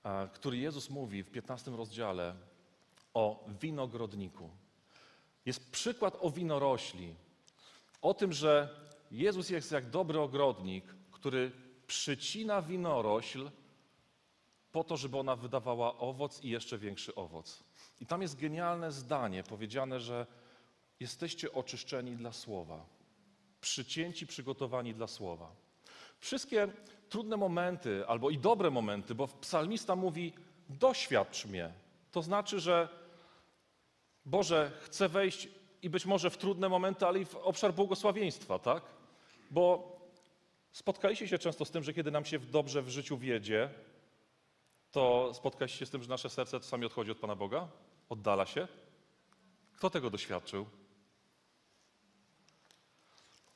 e, 0.04 0.28
który 0.28 0.56
Jezus 0.56 0.90
mówi 0.90 1.22
w 1.22 1.30
15 1.30 1.76
rozdziale 1.76 2.34
o 3.14 3.44
winogrodniku. 3.60 4.50
Jest 5.46 5.70
przykład 5.70 6.16
o 6.20 6.30
winorośli, 6.30 7.14
o 8.02 8.14
tym, 8.14 8.32
że 8.32 8.80
Jezus 9.10 9.50
jest 9.50 9.72
jak 9.72 9.90
dobry 9.90 10.20
ogrodnik, 10.20 10.84
który 11.10 11.52
przycina 11.86 12.62
winorośl 12.62 13.50
po 14.74 14.84
to, 14.84 14.96
żeby 14.96 15.18
ona 15.18 15.36
wydawała 15.36 15.98
owoc 15.98 16.44
i 16.44 16.48
jeszcze 16.48 16.78
większy 16.78 17.14
owoc. 17.14 17.64
I 18.00 18.06
tam 18.06 18.22
jest 18.22 18.40
genialne 18.40 18.92
zdanie 18.92 19.42
powiedziane, 19.42 20.00
że 20.00 20.26
jesteście 21.00 21.52
oczyszczeni 21.52 22.16
dla 22.16 22.32
słowa, 22.32 22.86
przycięci, 23.60 24.26
przygotowani 24.26 24.94
dla 24.94 25.06
słowa. 25.06 25.54
Wszystkie 26.18 26.68
trudne 27.08 27.36
momenty, 27.36 28.06
albo 28.06 28.30
i 28.30 28.38
dobre 28.38 28.70
momenty, 28.70 29.14
bo 29.14 29.28
psalmista 29.28 29.96
mówi: 29.96 30.32
doświadcz 30.68 31.46
mnie. 31.46 31.72
To 32.12 32.22
znaczy, 32.22 32.60
że 32.60 32.88
Boże, 34.24 34.70
chcę 34.80 35.08
wejść 35.08 35.48
i 35.82 35.90
być 35.90 36.06
może 36.06 36.30
w 36.30 36.38
trudne 36.38 36.68
momenty, 36.68 37.06
ale 37.06 37.20
i 37.20 37.24
w 37.24 37.36
obszar 37.36 37.74
błogosławieństwa, 37.74 38.58
tak? 38.58 38.82
Bo 39.50 39.96
spotkaliście 40.72 41.28
się 41.28 41.38
często 41.38 41.64
z 41.64 41.70
tym, 41.70 41.82
że 41.82 41.92
kiedy 41.92 42.10
nam 42.10 42.24
się 42.24 42.38
dobrze 42.38 42.82
w 42.82 42.88
życiu 42.88 43.18
wiedzie, 43.18 43.70
to 44.94 45.34
spotkaliście 45.34 45.78
się 45.78 45.86
z 45.86 45.90
tym, 45.90 46.02
że 46.02 46.08
nasze 46.08 46.30
serce 46.30 46.60
czasami 46.60 46.86
odchodzi 46.86 47.10
od 47.10 47.18
Pana 47.18 47.36
Boga? 47.36 47.68
Oddala 48.08 48.46
się? 48.46 48.68
Kto 49.76 49.90
tego 49.90 50.10
doświadczył? 50.10 50.66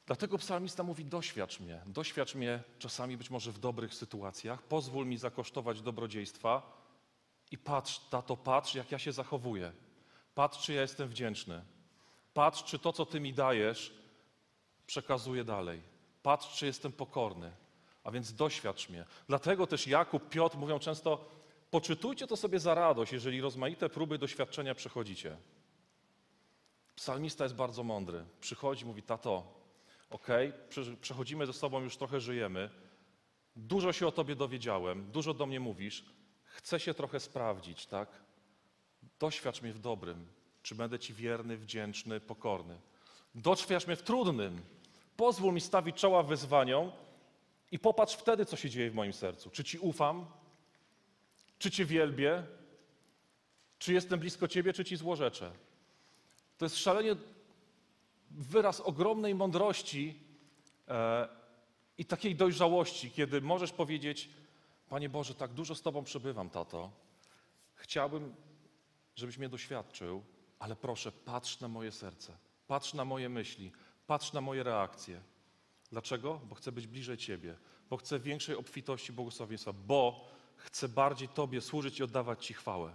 Dlatego 0.07 0.39
psalmista 0.39 0.83
mówi: 0.83 1.05
Doświadcz 1.05 1.61
mnie, 1.61 1.83
doświadcz 1.87 2.35
mnie 2.35 2.63
czasami 2.79 3.17
być 3.17 3.31
może 3.31 3.53
w 3.53 3.59
dobrych 3.59 3.95
sytuacjach, 3.95 4.63
pozwól 4.63 5.07
mi 5.07 5.19
zakosztować 5.19 5.83
dobrodziejstwa 5.83 6.63
i 7.51 7.59
patrz, 7.59 7.99
tato, 8.11 8.37
patrz, 8.37 8.75
jak 8.75 8.93
ja 8.93 8.99
się 8.99 9.13
zachowuję. 9.13 9.73
Patrz, 10.35 10.59
czy 10.59 10.73
ja 10.73 10.83
jestem 10.83 11.09
wdzięczny. 11.09 11.65
Patrz, 12.35 12.65
czy 12.65 12.79
to, 12.79 12.93
co 12.93 13.07
Ty 13.07 13.21
mi 13.21 13.35
dajesz, 13.35 13.95
przekazuję 14.87 15.45
dalej. 15.45 15.83
Patrz, 16.23 16.57
czy 16.57 16.67
jestem 16.67 16.93
pokorny. 16.93 17.53
A 18.09 18.11
więc 18.11 18.35
doświadcz 18.35 18.89
mnie. 18.89 19.05
Dlatego 19.27 19.67
też 19.67 19.87
Jakub, 19.87 20.29
Piotr 20.29 20.57
mówią 20.57 20.79
często: 20.79 21.29
poczytujcie 21.71 22.27
to 22.27 22.37
sobie 22.37 22.61
za 22.61 22.75
radość, 22.75 23.13
jeżeli 23.13 23.41
rozmaite 23.41 23.89
próby 23.89 24.19
doświadczenia 24.19 24.75
przechodzicie. 24.75 25.37
Psalmista 26.97 27.45
jest 27.45 27.55
bardzo 27.55 27.83
mądry. 27.85 28.25
Przychodzi, 28.41 28.85
mówi: 28.85 29.03
Tato, 29.03 29.55
okej, 30.11 30.49
okay, 30.49 30.97
przechodzimy 31.01 31.47
ze 31.47 31.53
sobą, 31.53 31.81
już 31.81 31.97
trochę 31.97 32.21
żyjemy. 32.21 32.71
Dużo 33.57 33.93
się 33.93 34.07
o 34.07 34.13
Tobie 34.13 34.37
dowiedziałem, 34.37 35.11
dużo 35.11 35.35
do 35.35 35.47
mnie 35.47 35.61
mówisz. 35.61 36.05
Chcę 36.45 36.81
się 36.81 36.95
trochę 36.95 37.21
sprawdzić, 37.21 37.87
tak? 37.87 38.09
Doświadcz 39.19 39.63
mnie 39.63 39.73
w 39.73 39.79
dobrym, 39.79 40.27
czy 40.63 40.75
będę 40.75 40.99
Ci 40.99 41.15
wierny, 41.15 41.57
wdzięczny, 41.57 42.21
pokorny. 42.21 42.81
Doświadcz 43.35 43.87
mnie 43.87 43.97
w 43.97 44.03
trudnym. 44.03 44.63
Pozwól 45.17 45.55
mi 45.55 45.61
stawić 45.61 45.97
czoła 45.97 46.23
wyzwaniom 46.23 46.93
i 47.73 47.79
popatrz 47.79 48.15
wtedy, 48.15 48.45
co 48.45 48.57
się 48.57 48.71
dzieje 48.71 48.91
w 48.91 48.95
moim 48.95 49.13
sercu. 49.13 49.51
Czy 49.51 49.65
Ci 49.65 49.79
ufam? 49.79 50.27
Czy 51.59 51.71
Cię 51.71 51.85
wielbię? 51.85 52.43
Czy 53.79 53.93
jestem 53.93 54.21
blisko 54.21 54.49
Ciebie, 54.49 54.73
czy 54.73 54.85
Ci 54.85 54.97
złorzeczę? 54.97 55.53
To 56.59 56.65
jest 56.65 56.77
szalenie 56.77 57.17
wyraz 58.31 58.81
ogromnej 58.81 59.35
mądrości 59.35 60.19
e, 60.89 61.29
i 61.99 62.05
takiej 62.05 62.37
dojrzałości, 62.37 63.11
kiedy 63.11 63.41
możesz 63.41 63.73
powiedzieć: 63.73 64.29
Panie 64.89 65.09
Boże, 65.09 65.35
tak 65.35 65.53
dużo 65.53 65.75
z 65.75 65.83
Tobą 65.83 66.05
przebywam, 66.05 66.51
tato. 66.51 66.91
Chciałbym, 67.75 68.35
żebyś 69.17 69.39
mnie 69.39 69.49
doświadczył, 69.49 70.23
ale 70.59 70.77
proszę, 70.77 71.13
patrz 71.13 71.61
na 71.61 71.69
moje 71.69 71.93
serce, 71.93 72.33
patrz 72.67 72.95
na 72.95 73.05
moje 73.05 73.29
myśli, 73.29 73.73
patrz 74.07 74.33
na 74.33 74.41
moje 74.41 74.63
reakcje. 74.63 75.21
Dlaczego? 75.93 76.41
Bo 76.45 76.55
chcę 76.55 76.73
być 76.73 76.87
bliżej 76.87 77.17
Ciebie, 77.17 77.55
bo 77.91 77.97
chcę 77.97 78.19
większej 78.19 78.57
obfitości 78.57 79.13
błogosławieństwa, 79.13 79.73
bo 79.73 80.29
chcę 80.57 80.89
bardziej 80.89 81.29
Tobie 81.29 81.61
służyć 81.61 82.01
i 82.01 82.03
oddawać 82.03 82.47
Ci 82.47 82.55
chwałę. 82.55 82.93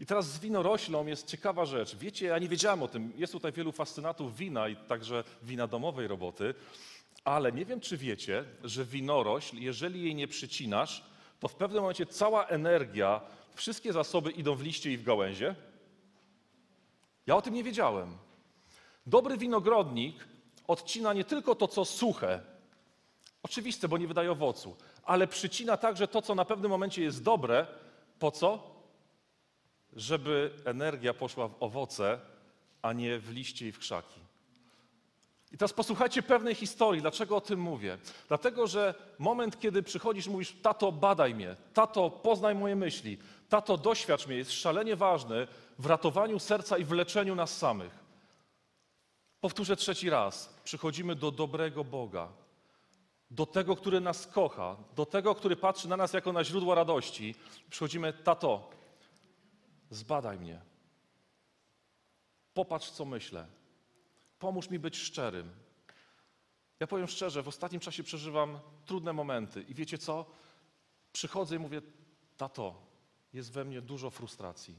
I 0.00 0.06
teraz 0.06 0.26
z 0.32 0.38
winoroślą 0.38 1.06
jest 1.06 1.26
ciekawa 1.26 1.64
rzecz. 1.64 1.96
Wiecie, 1.96 2.26
ja 2.26 2.38
nie 2.38 2.48
wiedziałem 2.48 2.82
o 2.82 2.88
tym. 2.88 3.12
Jest 3.16 3.32
tutaj 3.32 3.52
wielu 3.52 3.72
fascynatów 3.72 4.36
wina 4.36 4.68
i 4.68 4.76
także 4.76 5.24
wina 5.42 5.66
domowej 5.66 6.08
roboty, 6.08 6.54
ale 7.24 7.52
nie 7.52 7.64
wiem, 7.64 7.80
czy 7.80 7.96
wiecie, 7.96 8.44
że 8.64 8.84
winorośl, 8.84 9.56
jeżeli 9.56 10.02
jej 10.02 10.14
nie 10.14 10.28
przycinasz, 10.28 11.04
to 11.40 11.48
w 11.48 11.54
pewnym 11.54 11.80
momencie 11.80 12.06
cała 12.06 12.46
energia, 12.46 13.20
wszystkie 13.54 13.92
zasoby 13.92 14.30
idą 14.30 14.54
w 14.54 14.62
liście 14.62 14.92
i 14.92 14.96
w 14.96 15.02
gałęzie. 15.02 15.54
Ja 17.26 17.36
o 17.36 17.42
tym 17.42 17.54
nie 17.54 17.64
wiedziałem. 17.64 18.16
Dobry 19.06 19.38
winogrodnik 19.38 20.31
odcina 20.72 21.12
nie 21.12 21.24
tylko 21.24 21.54
to, 21.54 21.68
co 21.68 21.84
suche, 21.84 22.40
oczywiste, 23.42 23.88
bo 23.88 23.98
nie 23.98 24.06
wydaje 24.06 24.32
owocu, 24.32 24.76
ale 25.04 25.26
przycina 25.26 25.76
także 25.76 26.08
to, 26.08 26.22
co 26.22 26.34
na 26.34 26.44
pewnym 26.44 26.70
momencie 26.70 27.02
jest 27.02 27.22
dobre. 27.22 27.66
Po 28.18 28.30
co? 28.30 28.72
Żeby 29.92 30.50
energia 30.64 31.14
poszła 31.14 31.48
w 31.48 31.62
owoce, 31.62 32.18
a 32.82 32.92
nie 32.92 33.18
w 33.18 33.30
liście 33.30 33.68
i 33.68 33.72
w 33.72 33.78
krzaki. 33.78 34.20
I 35.52 35.58
teraz 35.58 35.72
posłuchajcie 35.72 36.22
pewnej 36.22 36.54
historii. 36.54 37.02
Dlaczego 37.02 37.36
o 37.36 37.40
tym 37.40 37.60
mówię? 37.60 37.98
Dlatego, 38.28 38.66
że 38.66 38.94
moment, 39.18 39.60
kiedy 39.60 39.82
przychodzisz, 39.82 40.28
mówisz, 40.28 40.56
tato, 40.62 40.92
badaj 40.92 41.34
mnie, 41.34 41.56
tato, 41.74 42.10
poznaj 42.10 42.54
moje 42.54 42.76
myśli, 42.76 43.18
tato, 43.48 43.76
doświadcz 43.76 44.26
mnie, 44.26 44.36
jest 44.36 44.52
szalenie 44.52 44.96
ważny 44.96 45.46
w 45.78 45.86
ratowaniu 45.86 46.38
serca 46.38 46.78
i 46.78 46.84
w 46.84 46.92
leczeniu 46.92 47.34
nas 47.34 47.58
samych. 47.58 48.01
Powtórzę 49.42 49.76
trzeci 49.76 50.10
raz. 50.10 50.54
Przychodzimy 50.64 51.14
do 51.14 51.30
dobrego 51.30 51.84
Boga, 51.84 52.32
do 53.30 53.46
tego, 53.46 53.76
który 53.76 54.00
nas 54.00 54.26
kocha, 54.26 54.76
do 54.96 55.06
tego, 55.06 55.34
który 55.34 55.56
patrzy 55.56 55.88
na 55.88 55.96
nas 55.96 56.12
jako 56.12 56.32
na 56.32 56.44
źródło 56.44 56.74
radości. 56.74 57.34
Przychodzimy, 57.70 58.12
tato, 58.12 58.70
zbadaj 59.90 60.38
mnie. 60.38 60.60
Popatrz, 62.54 62.90
co 62.90 63.04
myślę. 63.04 63.46
Pomóż 64.38 64.70
mi 64.70 64.78
być 64.78 64.96
szczerym. 64.96 65.52
Ja 66.80 66.86
powiem 66.86 67.06
szczerze, 67.06 67.42
w 67.42 67.48
ostatnim 67.48 67.80
czasie 67.80 68.02
przeżywam 68.02 68.58
trudne 68.86 69.12
momenty 69.12 69.62
i 69.62 69.74
wiecie 69.74 69.98
co? 69.98 70.26
Przychodzę 71.12 71.56
i 71.56 71.58
mówię, 71.58 71.82
tato, 72.36 72.82
jest 73.32 73.52
we 73.52 73.64
mnie 73.64 73.80
dużo 73.80 74.10
frustracji. 74.10 74.76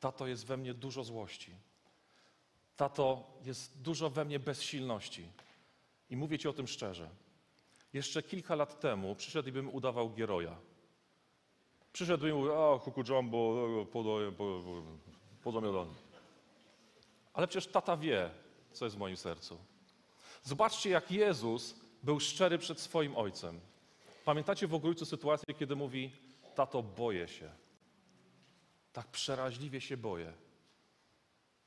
Tato, 0.00 0.26
jest 0.26 0.46
we 0.46 0.56
mnie 0.56 0.74
dużo 0.74 1.04
złości. 1.04 1.54
Tato, 2.76 3.24
jest 3.44 3.82
dużo 3.82 4.10
we 4.10 4.24
mnie 4.24 4.38
bezsilności. 4.38 5.26
I 6.10 6.16
mówię 6.16 6.38
ci 6.38 6.48
o 6.48 6.52
tym 6.52 6.66
szczerze. 6.66 7.08
Jeszcze 7.92 8.22
kilka 8.22 8.54
lat 8.54 8.80
temu 8.80 9.14
przyszedł 9.14 9.48
i 9.48 9.52
bym 9.52 9.74
udawał 9.74 10.10
Geroja. 10.10 10.56
Przyszedł 11.92 12.26
i 12.26 12.32
mówił, 12.32 12.62
a 12.62 12.78
kuku 12.78 13.02
jumbo, 13.08 13.68
podomiadany. 15.42 15.90
Ale 17.32 17.46
przecież 17.46 17.72
tata 17.72 17.96
wie, 17.96 18.30
co 18.72 18.84
jest 18.84 18.96
w 18.96 18.98
moim 18.98 19.16
sercu. 19.16 19.58
Zobaczcie, 20.42 20.90
jak 20.90 21.10
Jezus 21.10 21.74
był 22.02 22.20
szczery 22.20 22.58
przed 22.58 22.80
swoim 22.80 23.16
ojcem. 23.16 23.60
Pamiętacie 24.24 24.66
w 24.66 24.74
ogóle 24.74 24.94
sytuację, 24.94 25.54
kiedy 25.54 25.76
mówi, 25.76 26.10
tato, 26.54 26.82
boję 26.82 27.28
się. 27.28 27.50
Tak 28.92 29.06
przeraźliwie 29.06 29.80
się 29.80 29.96
boję. 29.96 30.32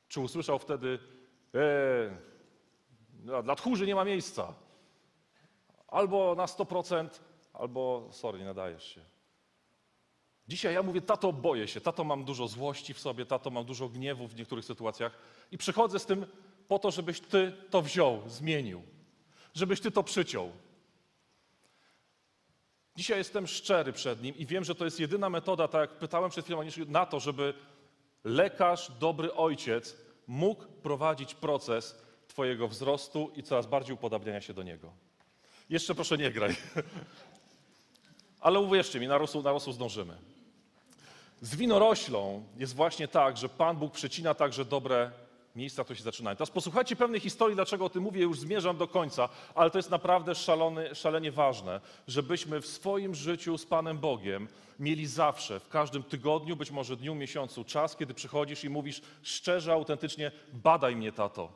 Czy 0.07 0.19
usłyszał 0.19 0.59
wtedy, 0.59 0.99
e, 1.55 3.41
dla 3.43 3.55
tchórzy 3.55 3.87
nie 3.87 3.95
ma 3.95 4.05
miejsca. 4.05 4.53
Albo 5.87 6.35
na 6.35 6.45
100%, 6.45 7.09
albo 7.53 8.09
sorry, 8.11 8.39
nie 8.39 8.45
nadajesz 8.45 8.95
się. 8.95 9.01
Dzisiaj 10.47 10.73
ja 10.73 10.83
mówię, 10.83 11.01
tato, 11.01 11.33
boję 11.33 11.67
się, 11.67 11.81
tato, 11.81 12.03
mam 12.03 12.23
dużo 12.23 12.47
złości 12.47 12.93
w 12.93 12.99
sobie, 12.99 13.25
tato, 13.25 13.49
mam 13.49 13.65
dużo 13.65 13.89
gniewu 13.89 14.27
w 14.27 14.35
niektórych 14.35 14.65
sytuacjach 14.65 15.17
i 15.51 15.57
przychodzę 15.57 15.99
z 15.99 16.05
tym 16.05 16.25
po 16.67 16.79
to, 16.79 16.91
żebyś 16.91 17.19
ty 17.19 17.53
to 17.69 17.81
wziął, 17.81 18.21
zmienił, 18.27 18.81
żebyś 19.53 19.81
ty 19.81 19.91
to 19.91 20.03
przyciął. 20.03 20.51
Dzisiaj 22.95 23.17
jestem 23.17 23.47
szczery 23.47 23.93
przed 23.93 24.23
nim 24.23 24.37
i 24.37 24.45
wiem, 24.45 24.63
że 24.63 24.75
to 24.75 24.85
jest 24.85 24.99
jedyna 24.99 25.29
metoda, 25.29 25.67
tak 25.67 25.89
jak 25.89 25.99
pytałem 25.99 26.29
przed 26.29 26.45
chwilą, 26.45 26.61
na 26.87 27.05
to, 27.05 27.19
żeby 27.19 27.53
lekarz, 28.23 28.91
dobry 28.99 29.33
ojciec 29.33 29.95
mógł 30.27 30.63
prowadzić 30.63 31.35
proces 31.35 31.95
Twojego 32.27 32.67
wzrostu 32.67 33.31
i 33.35 33.43
coraz 33.43 33.65
bardziej 33.65 33.93
upodabniania 33.93 34.41
się 34.41 34.53
do 34.53 34.63
niego. 34.63 34.91
Jeszcze 35.69 35.95
proszę 35.95 36.17
nie 36.17 36.31
graj. 36.31 36.55
Ale 38.39 38.59
uwierzcie 38.59 38.99
mi, 38.99 39.07
na 39.07 39.17
rosół, 39.17 39.43
na 39.43 39.51
rosół 39.51 39.73
zdążymy. 39.73 40.17
Z 41.41 41.55
winoroślą 41.55 42.43
jest 42.57 42.75
właśnie 42.75 43.07
tak, 43.07 43.37
że 43.37 43.49
Pan 43.49 43.77
Bóg 43.77 43.93
przecina 43.93 44.33
także 44.33 44.65
dobre 44.65 45.11
miejsca, 45.57 45.83
które 45.83 45.97
się 45.97 46.03
zaczynają. 46.03 46.35
Teraz 46.35 46.51
posłuchajcie 46.51 46.95
pewnej 46.95 47.19
historii, 47.19 47.55
dlaczego 47.55 47.85
o 47.85 47.89
tym 47.89 48.03
mówię, 48.03 48.21
już 48.21 48.39
zmierzam 48.39 48.77
do 48.77 48.87
końca, 48.87 49.29
ale 49.55 49.71
to 49.71 49.77
jest 49.77 49.91
naprawdę 49.91 50.35
szalony, 50.35 50.95
szalenie 50.95 51.31
ważne, 51.31 51.81
żebyśmy 52.07 52.61
w 52.61 52.67
swoim 52.67 53.15
życiu 53.15 53.57
z 53.57 53.65
Panem 53.65 53.97
Bogiem 53.97 54.47
mieli 54.79 55.07
zawsze, 55.07 55.59
w 55.59 55.67
każdym 55.67 56.03
tygodniu, 56.03 56.55
być 56.55 56.71
może 56.71 56.97
dniu, 56.97 57.15
miesiącu, 57.15 57.63
czas, 57.63 57.95
kiedy 57.95 58.13
przychodzisz 58.13 58.63
i 58.63 58.69
mówisz 58.69 59.01
szczerze, 59.23 59.73
autentycznie, 59.73 60.31
badaj 60.53 60.95
mnie, 60.95 61.11
tato. 61.11 61.51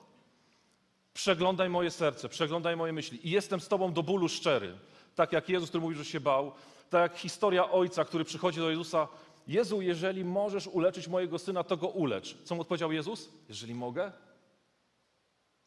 Przeglądaj 1.13 1.69
moje 1.69 1.91
serce, 1.91 2.29
przeglądaj 2.29 2.77
moje 2.77 2.93
myśli 2.93 3.27
i 3.27 3.31
jestem 3.31 3.59
z 3.59 3.67
Tobą 3.67 3.93
do 3.93 4.03
bólu 4.03 4.29
szczery. 4.29 4.77
Tak 5.15 5.31
jak 5.31 5.49
Jezus, 5.49 5.69
który 5.69 5.81
mówi, 5.81 5.95
że 5.95 6.05
się 6.05 6.19
bał, 6.19 6.51
tak 6.89 7.11
jak 7.11 7.19
historia 7.19 7.71
ojca, 7.71 8.05
który 8.05 8.23
przychodzi 8.23 8.59
do 8.59 8.69
Jezusa 8.69 9.07
Jezu, 9.47 9.81
jeżeli 9.81 10.25
możesz 10.25 10.67
uleczyć 10.67 11.07
mojego 11.07 11.39
syna, 11.39 11.63
to 11.63 11.77
go 11.77 11.87
ulecz. 11.87 12.37
Co 12.43 12.55
mu 12.55 12.61
odpowiedział 12.61 12.91
Jezus? 12.91 13.29
Jeżeli 13.49 13.75
mogę? 13.75 14.11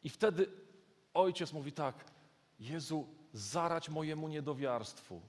I 0.03 0.09
wtedy 0.09 0.47
ojciec 1.13 1.53
mówi 1.53 1.71
tak, 1.71 2.05
Jezu, 2.59 3.07
zarać 3.33 3.89
mojemu 3.89 4.27
niedowiarstwu. 4.27 5.21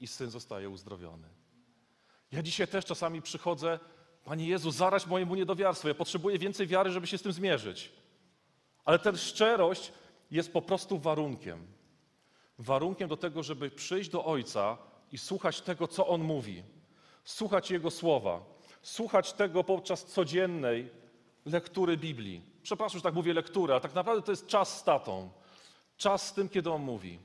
I 0.00 0.06
syn 0.06 0.30
zostaje 0.30 0.70
uzdrowiony. 0.70 1.28
Ja 2.32 2.42
dzisiaj 2.42 2.68
też 2.68 2.84
czasami 2.84 3.22
przychodzę, 3.22 3.78
Panie 4.24 4.46
Jezu, 4.46 4.70
zarać 4.70 5.06
mojemu 5.06 5.34
niedowiarstwu. 5.34 5.88
Ja 5.88 5.94
potrzebuję 5.94 6.38
więcej 6.38 6.66
wiary, 6.66 6.90
żeby 6.90 7.06
się 7.06 7.18
z 7.18 7.22
tym 7.22 7.32
zmierzyć. 7.32 7.92
Ale 8.84 8.98
ten 8.98 9.16
szczerość 9.16 9.92
jest 10.30 10.52
po 10.52 10.62
prostu 10.62 10.98
warunkiem. 10.98 11.66
Warunkiem 12.58 13.08
do 13.08 13.16
tego, 13.16 13.42
żeby 13.42 13.70
przyjść 13.70 14.10
do 14.10 14.24
Ojca 14.24 14.78
i 15.12 15.18
słuchać 15.18 15.60
tego, 15.60 15.88
co 15.88 16.06
On 16.06 16.20
mówi, 16.20 16.62
słuchać 17.24 17.70
Jego 17.70 17.90
słowa, 17.90 18.40
słuchać 18.82 19.32
tego 19.32 19.64
podczas 19.64 20.04
codziennej 20.04 20.90
lektury 21.46 21.96
Biblii. 21.96 22.42
Przepraszam, 22.62 22.98
że 22.98 23.02
tak 23.02 23.14
mówię 23.14 23.34
lektura, 23.34 23.80
tak 23.80 23.94
naprawdę 23.94 24.22
to 24.22 24.32
jest 24.32 24.46
czas 24.46 24.78
z 24.78 24.84
tatą, 24.84 25.30
czas 25.96 26.26
z 26.26 26.32
tym, 26.32 26.48
kiedy 26.48 26.70
On 26.70 26.82
mówi. 26.82 27.18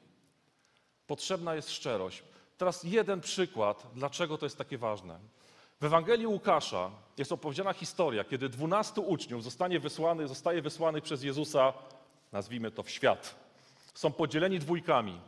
Potrzebna 1.07 1.55
jest 1.55 1.71
szczerość. 1.71 2.23
Teraz 2.57 2.83
jeden 2.83 3.21
przykład, 3.21 3.87
dlaczego 3.95 4.37
to 4.37 4.45
jest 4.45 4.57
takie 4.57 4.77
ważne. 4.77 5.19
W 5.81 5.85
Ewangelii 5.85 6.27
Łukasza 6.27 6.91
jest 7.17 7.31
opowiedziana 7.31 7.73
historia, 7.73 8.23
kiedy 8.23 8.49
dwunastu 8.49 9.01
uczniów 9.01 9.43
zostanie 9.43 9.79
wysłany, 9.79 10.27
zostaje 10.27 10.61
wysłanych 10.61 11.03
przez 11.03 11.23
Jezusa, 11.23 11.73
nazwijmy 12.31 12.71
to 12.71 12.83
w 12.83 12.89
świat. 12.89 13.35
Są 13.93 14.11
podzieleni 14.11 14.59
dwójkami. 14.59 15.19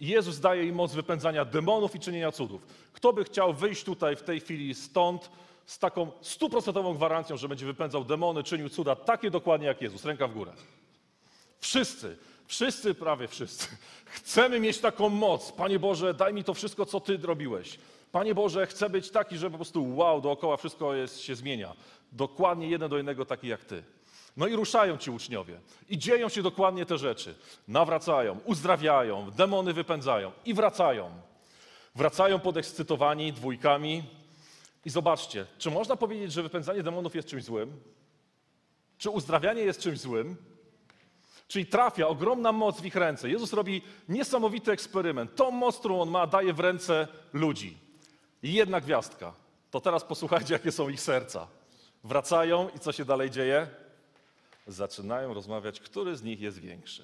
Jezus 0.00 0.40
daje 0.40 0.64
im 0.64 0.74
moc 0.74 0.94
wypędzania 0.94 1.44
demonów 1.44 1.94
i 1.94 2.00
czynienia 2.00 2.32
cudów. 2.32 2.66
Kto 2.92 3.12
by 3.12 3.24
chciał 3.24 3.54
wyjść 3.54 3.84
tutaj 3.84 4.16
w 4.16 4.22
tej 4.22 4.40
chwili 4.40 4.74
stąd 4.74 5.30
z 5.66 5.78
taką 5.78 6.10
stuprocentową 6.20 6.94
gwarancją, 6.94 7.36
że 7.36 7.48
będzie 7.48 7.66
wypędzał 7.66 8.04
demony, 8.04 8.42
czynił 8.42 8.68
cuda, 8.68 8.96
takie 8.96 9.30
dokładnie 9.30 9.66
jak 9.66 9.82
Jezus, 9.82 10.04
ręka 10.04 10.28
w 10.28 10.32
górę. 10.32 10.52
Wszyscy, 11.60 12.16
wszyscy, 12.46 12.94
prawie 12.94 13.28
wszyscy, 13.28 13.68
chcemy 14.04 14.60
mieć 14.60 14.78
taką 14.78 15.08
moc. 15.08 15.52
Panie 15.52 15.78
Boże, 15.78 16.14
daj 16.14 16.34
mi 16.34 16.44
to 16.44 16.54
wszystko, 16.54 16.86
co 16.86 17.00
Ty 17.00 17.16
robiłeś. 17.16 17.78
Panie 18.12 18.34
Boże, 18.34 18.66
chcę 18.66 18.90
być 18.90 19.10
taki, 19.10 19.38
że 19.38 19.50
po 19.50 19.56
prostu 19.56 19.96
wow, 19.96 20.20
dookoła 20.20 20.56
wszystko 20.56 20.94
jest, 20.94 21.20
się 21.20 21.34
zmienia. 21.34 21.74
Dokładnie 22.12 22.68
jeden 22.68 22.90
do 22.90 22.96
jednego 22.96 23.24
taki 23.24 23.48
jak 23.48 23.64
Ty. 23.64 23.82
No 24.36 24.46
i 24.46 24.56
ruszają 24.56 24.96
ci 24.96 25.10
uczniowie. 25.10 25.60
I 25.88 25.98
dzieją 25.98 26.28
się 26.28 26.42
dokładnie 26.42 26.86
te 26.86 26.98
rzeczy. 26.98 27.34
Nawracają, 27.68 28.40
uzdrawiają, 28.44 29.30
demony 29.30 29.72
wypędzają 29.72 30.32
i 30.44 30.54
wracają. 30.54 31.10
Wracają 31.94 32.38
podekscytowani 32.38 33.32
dwójkami. 33.32 34.02
I 34.84 34.90
zobaczcie, 34.90 35.46
czy 35.58 35.70
można 35.70 35.96
powiedzieć, 35.96 36.32
że 36.32 36.42
wypędzanie 36.42 36.82
demonów 36.82 37.14
jest 37.14 37.28
czymś 37.28 37.44
złym? 37.44 37.80
Czy 38.98 39.10
uzdrawianie 39.10 39.62
jest 39.62 39.80
czymś 39.80 39.98
złym? 39.98 40.36
Czyli 41.48 41.66
trafia 41.66 42.08
ogromna 42.08 42.52
moc 42.52 42.80
w 42.80 42.86
ich 42.86 42.96
ręce. 42.96 43.28
Jezus 43.28 43.52
robi 43.52 43.82
niesamowity 44.08 44.72
eksperyment. 44.72 45.34
Tą 45.34 45.50
moc, 45.50 45.78
którą 45.78 46.00
on 46.00 46.10
ma, 46.10 46.26
daje 46.26 46.52
w 46.52 46.60
ręce 46.60 47.08
ludzi. 47.32 47.76
Jedna 48.42 48.80
gwiazdka. 48.80 49.32
To 49.70 49.80
teraz 49.80 50.04
posłuchajcie, 50.04 50.52
jakie 50.52 50.72
są 50.72 50.88
ich 50.88 51.00
serca. 51.00 51.46
Wracają 52.04 52.68
i 52.76 52.78
co 52.78 52.92
się 52.92 53.04
dalej 53.04 53.30
dzieje? 53.30 53.68
Zaczynają 54.66 55.34
rozmawiać, 55.34 55.80
który 55.80 56.16
z 56.16 56.22
nich 56.22 56.40
jest 56.40 56.58
większy. 56.58 57.02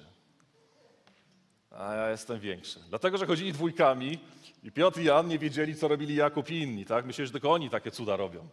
A 1.71 1.93
ja 1.93 2.09
jestem 2.09 2.39
większy. 2.39 2.79
Dlatego, 2.89 3.17
że 3.17 3.25
chodzili 3.25 3.53
dwójkami 3.53 4.19
i 4.63 4.71
Piotr 4.71 4.99
i 4.99 5.03
Jan 5.03 5.27
nie 5.27 5.39
wiedzieli, 5.39 5.75
co 5.75 5.87
robili 5.87 6.15
Jakub 6.15 6.49
i 6.49 6.59
inni. 6.59 6.85
Tak? 6.85 7.05
Myśleli, 7.05 7.27
że 7.27 7.31
tylko 7.31 7.51
oni 7.51 7.69
takie 7.69 7.91
cuda 7.91 8.15
robią. 8.15 8.47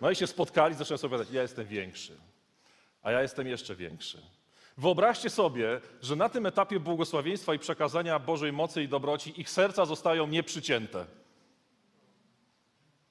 No 0.00 0.10
i 0.10 0.16
się 0.16 0.26
spotkali, 0.26 0.74
zaczęli 0.74 0.98
sobie 0.98 1.10
powiedzieć, 1.10 1.34
ja 1.34 1.42
jestem 1.42 1.66
większy. 1.66 2.16
A 3.02 3.10
ja 3.10 3.22
jestem 3.22 3.46
jeszcze 3.46 3.76
większy. 3.76 4.18
Wyobraźcie 4.78 5.30
sobie, 5.30 5.80
że 6.02 6.16
na 6.16 6.28
tym 6.28 6.46
etapie 6.46 6.80
błogosławieństwa 6.80 7.54
i 7.54 7.58
przekazania 7.58 8.18
Bożej 8.18 8.52
mocy 8.52 8.82
i 8.82 8.88
dobroci 8.88 9.40
ich 9.40 9.50
serca 9.50 9.84
zostają 9.84 10.26
nieprzycięte. 10.26 11.06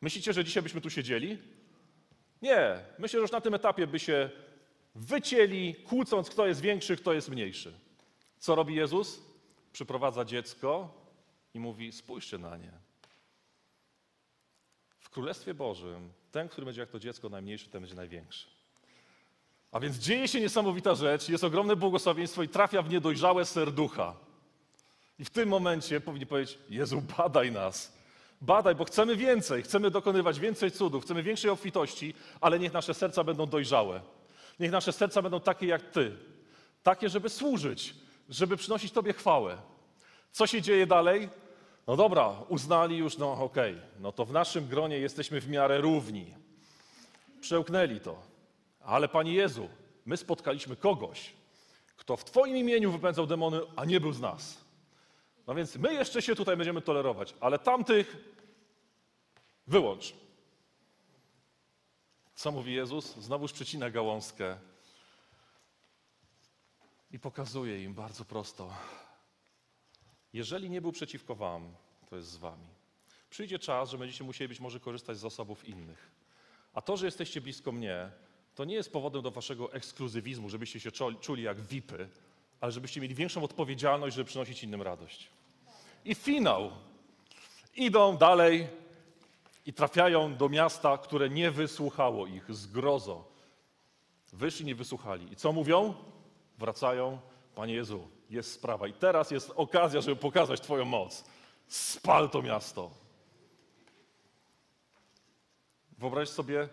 Myślicie, 0.01 0.33
że 0.33 0.43
dzisiaj 0.43 0.63
byśmy 0.63 0.81
tu 0.81 0.89
siedzieli? 0.89 1.37
Nie. 2.41 2.79
Myślę, 2.99 3.17
że 3.17 3.21
już 3.21 3.31
na 3.31 3.41
tym 3.41 3.53
etapie 3.53 3.87
by 3.87 3.99
się 3.99 4.29
wycięli, 4.95 5.75
kłócąc, 5.75 6.29
kto 6.29 6.47
jest 6.47 6.61
większy, 6.61 6.97
kto 6.97 7.13
jest 7.13 7.29
mniejszy. 7.29 7.79
Co 8.39 8.55
robi 8.55 8.75
Jezus? 8.75 9.21
Przyprowadza 9.73 10.25
dziecko 10.25 10.93
i 11.53 11.59
mówi: 11.59 11.91
Spójrzcie 11.91 12.37
na 12.37 12.57
nie. 12.57 12.71
W 14.99 15.09
Królestwie 15.09 15.53
Bożym 15.53 16.13
ten, 16.31 16.49
który 16.49 16.65
będzie 16.65 16.81
jak 16.81 16.89
to 16.89 16.99
dziecko 16.99 17.29
najmniejszy, 17.29 17.69
ten 17.69 17.81
będzie 17.81 17.95
największy. 17.95 18.47
A 19.71 19.79
więc 19.79 19.97
dzieje 19.97 20.27
się 20.27 20.41
niesamowita 20.41 20.95
rzecz, 20.95 21.29
jest 21.29 21.43
ogromne 21.43 21.75
błogosławieństwo 21.75 22.43
i 22.43 22.47
trafia 22.47 22.81
w 22.81 22.89
niedojrzałe 22.89 23.45
serducha. 23.45 24.15
I 25.19 25.25
w 25.25 25.29
tym 25.29 25.49
momencie 25.49 26.01
powinni 26.01 26.25
powiedzieć: 26.25 26.59
Jezu, 26.69 27.01
badaj 27.17 27.51
nas. 27.51 28.01
Badaj, 28.41 28.75
bo 28.75 28.85
chcemy 28.85 29.15
więcej, 29.15 29.63
chcemy 29.63 29.91
dokonywać 29.91 30.39
więcej 30.39 30.71
cudów, 30.71 31.03
chcemy 31.03 31.23
większej 31.23 31.51
obfitości, 31.51 32.13
ale 32.41 32.59
niech 32.59 32.73
nasze 32.73 32.93
serca 32.93 33.23
będą 33.23 33.45
dojrzałe. 33.45 34.01
Niech 34.61 34.71
nasze 34.71 34.91
serca 34.93 35.21
będą 35.21 35.39
takie 35.39 35.65
jak 35.65 35.91
Ty. 35.91 36.17
Takie, 36.83 37.09
żeby 37.09 37.29
służyć, 37.29 37.95
żeby 38.29 38.57
przynosić 38.57 38.91
Tobie 38.91 39.13
chwałę. 39.13 39.57
Co 40.31 40.47
się 40.47 40.61
dzieje 40.61 40.87
dalej? 40.87 41.29
No 41.87 41.95
dobra, 41.95 42.35
uznali 42.47 42.97
już, 42.97 43.17
no 43.17 43.31
okej, 43.31 43.75
no 43.99 44.11
to 44.11 44.25
w 44.25 44.31
naszym 44.31 44.67
gronie 44.67 44.97
jesteśmy 44.97 45.41
w 45.41 45.49
miarę 45.49 45.81
równi. 45.81 46.33
Przełknęli 47.41 47.99
to. 47.99 48.21
Ale 48.79 49.07
Panie 49.07 49.33
Jezu, 49.33 49.69
my 50.05 50.17
spotkaliśmy 50.17 50.75
kogoś, 50.75 51.33
kto 51.97 52.17
w 52.17 52.25
Twoim 52.25 52.57
imieniu 52.57 52.91
wypędzał 52.91 53.27
demony, 53.27 53.61
a 53.75 53.85
nie 53.85 53.99
był 53.99 54.13
z 54.13 54.19
nas. 54.19 54.57
No 55.47 55.55
więc 55.55 55.75
my 55.75 55.93
jeszcze 55.93 56.21
się 56.21 56.35
tutaj 56.35 56.57
będziemy 56.57 56.81
tolerować, 56.81 57.33
ale 57.39 57.59
tamtych 57.59 58.17
wyłącz. 59.67 60.13
Co 62.41 62.51
mówi 62.51 62.73
Jezus? 62.73 63.15
Znowuż 63.15 63.53
przecina 63.53 63.89
gałązkę 63.89 64.57
i 67.11 67.19
pokazuje 67.19 67.83
im 67.83 67.93
bardzo 67.93 68.25
prosto. 68.25 68.73
Jeżeli 70.33 70.69
nie 70.69 70.81
był 70.81 70.91
przeciwko 70.91 71.35
wam, 71.35 71.75
to 72.09 72.15
jest 72.15 72.29
z 72.29 72.37
wami. 72.37 72.67
Przyjdzie 73.29 73.59
czas, 73.59 73.89
że 73.89 73.97
będziecie 73.97 74.23
musieli 74.23 74.47
być 74.47 74.59
może 74.59 74.79
korzystać 74.79 75.17
z 75.17 75.19
zasobów 75.19 75.69
innych. 75.69 76.11
A 76.73 76.81
to, 76.81 76.97
że 76.97 77.05
jesteście 77.05 77.41
blisko 77.41 77.71
mnie, 77.71 78.11
to 78.55 78.65
nie 78.65 78.75
jest 78.75 78.91
powodem 78.91 79.21
do 79.21 79.31
waszego 79.31 79.73
ekskluzywizmu, 79.73 80.49
żebyście 80.49 80.79
się 80.79 80.91
czuli 81.21 81.43
jak 81.43 81.59
VIPy, 81.59 82.09
ale 82.61 82.71
żebyście 82.71 83.01
mieli 83.01 83.15
większą 83.15 83.43
odpowiedzialność, 83.43 84.15
żeby 84.15 84.27
przynosić 84.27 84.63
innym 84.63 84.81
radość. 84.81 85.29
I 86.05 86.15
finał. 86.15 86.71
Idą 87.75 88.17
dalej 88.17 88.80
i 89.65 89.73
trafiają 89.73 90.35
do 90.35 90.49
miasta, 90.49 90.97
które 90.97 91.29
nie 91.29 91.51
wysłuchało 91.51 92.27
ich 92.27 92.55
zgrozo. 92.55 93.31
Wyszli, 94.33 94.65
nie 94.65 94.75
wysłuchali. 94.75 95.33
I 95.33 95.35
co 95.35 95.51
mówią? 95.51 95.93
Wracają. 96.57 97.19
Panie 97.55 97.73
Jezu, 97.73 98.07
jest 98.29 98.53
sprawa. 98.53 98.87
I 98.87 98.93
teraz 98.93 99.31
jest 99.31 99.51
okazja, 99.55 100.01
żeby 100.01 100.15
pokazać 100.15 100.61
Twoją 100.61 100.85
moc. 100.85 101.23
Spal 101.67 102.29
to 102.29 102.41
miasto. 102.41 102.91
Wyobraź 105.97 106.29
sobie 106.29 106.69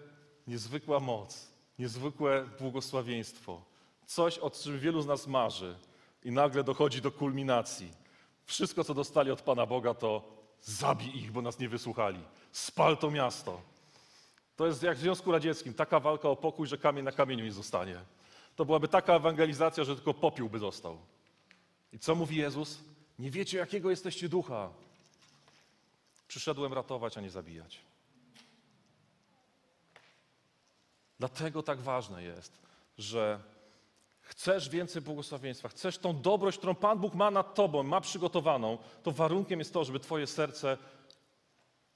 niezwykła 0.47 1.01
moc, 1.01 1.49
niezwykłe 1.79 2.49
błogosławieństwo. 2.61 3.63
Coś, 4.07 4.39
o 4.39 4.51
czym 4.51 4.79
wielu 4.79 5.03
z 5.03 5.07
nas 5.07 5.27
marzy. 5.27 5.77
I 6.25 6.31
nagle 6.31 6.65
dochodzi 6.65 7.03
do 7.03 7.11
kulminacji. 7.11 7.93
Wszystko, 8.45 8.85
co 8.85 8.95
dostali 8.95 9.31
od 9.31 9.43
Pana 9.43 9.67
Boga, 9.67 9.95
to 9.95 10.38
zabij 10.63 11.17
ich, 11.17 11.33
bo 11.33 11.43
nas 11.43 11.59
nie 11.59 11.69
wysłuchali. 11.69 12.21
Spal 12.53 12.97
to 12.97 13.11
miasto. 13.11 13.61
To 14.57 14.67
jest 14.67 14.83
jak 14.83 14.97
w 14.97 15.01
Związku 15.01 15.33
Radzieckim, 15.33 15.75
taka 15.75 16.01
walka 16.01 16.29
o 16.29 16.37
pokój, 16.37 16.67
że 16.67 16.79
kamień 16.79 17.05
na 17.05 17.13
kamieniu 17.13 17.45
nie 17.45 17.53
zostanie. 17.53 18.01
To 18.57 18.65
byłaby 18.65 18.89
taka 18.89 19.15
ewangelizacja, 19.15 19.85
że 19.85 19.97
tylko 19.97 20.15
popiół 20.15 20.49
by 20.49 20.59
został. 20.59 20.99
I 21.93 21.99
co 21.99 22.15
mówi 22.15 22.37
Jezus? 22.37 22.79
Nie 23.19 23.31
wiecie, 23.31 23.59
jakiego 23.59 23.91
jesteście 23.91 24.29
ducha. 24.29 24.71
Przyszedłem 26.29 26.73
ratować, 26.73 27.19
a 27.19 27.21
nie 27.21 27.31
zabijać. 27.31 27.81
Dlatego 31.19 31.63
tak 31.63 31.81
ważne 31.81 32.23
jest, 32.23 32.53
że 32.99 33.41
chcesz 34.29 34.69
więcej 34.69 35.03
błogosławieństwa, 35.03 35.69
chcesz 35.69 35.99
tą 35.99 36.21
dobrość, 36.21 36.59
którą 36.59 36.75
Pan 36.75 36.99
Bóg 36.99 37.15
ma 37.15 37.31
nad 37.31 37.55
Tobą, 37.55 37.83
ma 37.83 38.01
przygotowaną, 38.01 38.79
to 39.03 39.13
warunkiem 39.13 39.59
jest 39.59 39.73
to, 39.73 39.85
żeby 39.85 40.01
Twoje 40.01 40.27
serce 40.27 40.79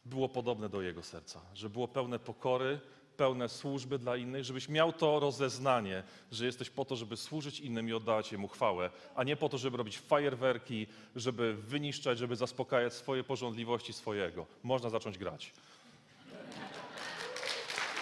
było 0.04 0.28
podobne 0.28 0.68
do 0.68 0.82
Jego 0.82 1.02
serca, 1.02 1.40
żeby 1.54 1.72
było 1.72 1.88
pełne 1.88 2.18
pokory, 2.18 2.80
pełne 3.16 3.48
służby 3.48 3.98
dla 3.98 4.16
innych, 4.16 4.44
żebyś 4.44 4.68
miał 4.68 4.92
to 4.92 5.20
rozeznanie, 5.20 6.02
że 6.30 6.46
jesteś 6.46 6.70
po 6.70 6.84
to, 6.84 6.96
żeby 6.96 7.16
służyć 7.16 7.60
innym 7.60 7.88
i 7.88 7.92
oddawać 7.92 8.32
Jemu 8.32 8.48
chwałę, 8.48 8.90
a 9.14 9.24
nie 9.24 9.36
po 9.36 9.48
to, 9.48 9.58
żeby 9.58 9.76
robić 9.76 9.98
fajerwerki, 9.98 10.86
żeby 11.16 11.54
wyniszczać, 11.54 12.18
żeby 12.18 12.36
zaspokajać 12.36 12.94
swoje 12.94 13.24
porządliwości 13.24 13.92
swojego. 13.92 14.46
Można 14.62 14.90
zacząć 14.90 15.18
grać. 15.18 15.52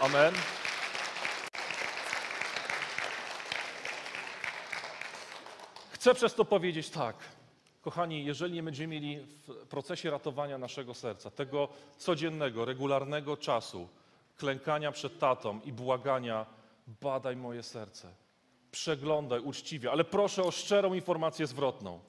Amen. 0.00 0.34
Chcę 6.00 6.14
przez 6.14 6.34
to 6.34 6.44
powiedzieć 6.44 6.90
tak. 6.90 7.16
Kochani, 7.82 8.24
jeżeli 8.24 8.54
nie 8.54 8.62
będziemy 8.62 8.94
mieli 8.94 9.26
w 9.48 9.66
procesie 9.66 10.10
ratowania 10.10 10.58
naszego 10.58 10.94
serca, 10.94 11.30
tego 11.30 11.68
codziennego, 11.96 12.64
regularnego 12.64 13.36
czasu, 13.36 13.88
klękania 14.36 14.92
przed 14.92 15.18
tatą 15.18 15.60
i 15.64 15.72
błagania, 15.72 16.46
badaj 17.00 17.36
moje 17.36 17.62
serce. 17.62 18.14
Przeglądaj 18.70 19.40
uczciwie, 19.40 19.90
ale 19.90 20.04
proszę 20.04 20.42
o 20.42 20.50
szczerą 20.50 20.94
informację 20.94 21.46
zwrotną. 21.46 22.00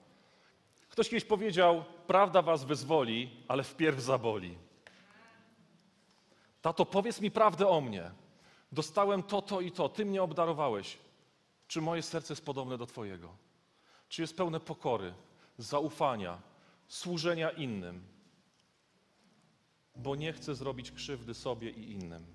Ktoś 0.90 1.10
kiedyś 1.10 1.26
powiedział: 1.26 1.84
Prawda 2.08 2.42
was 2.42 2.64
wyzwoli, 2.64 3.30
ale 3.48 3.64
wpierw 3.64 4.00
zaboli. 4.00 4.58
Tato, 6.62 6.86
powiedz 6.86 7.22
mi 7.22 7.32
prawdę 7.32 7.68
o 7.68 7.82
mnie. 7.82 8.12
Dostałem 8.72 9.24
to, 9.24 9.42
to 9.42 9.62
i 9.62 9.72
to, 9.72 9.90
ty 9.90 10.06
mnie 10.06 10.24
obdarowałeś. 10.24 10.98
Czy 11.68 11.82
moje 11.82 12.02
serce 12.02 12.34
jest 12.34 12.46
podobne 12.46 12.78
do 12.78 12.86
Twojego? 12.86 13.41
Czy 14.12 14.22
jest 14.22 14.38
pełne 14.38 14.60
pokory, 14.60 15.14
zaufania, 15.58 16.42
służenia 16.88 17.50
innym? 17.50 18.12
bo 19.96 20.16
nie 20.16 20.34
chce 20.34 20.56
zrobić 20.56 20.92
krzywdy 20.92 21.34
sobie 21.34 21.70
i 21.70 21.92
innym. 21.92 22.26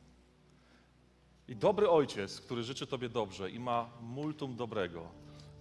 I 1.49 1.57
dobry 1.57 1.91
ojciec, 1.91 2.41
który 2.41 2.62
życzy 2.62 2.87
Tobie 2.87 3.09
dobrze 3.09 3.51
i 3.51 3.59
ma 3.59 3.91
multum 4.01 4.57
dobrego, 4.57 5.09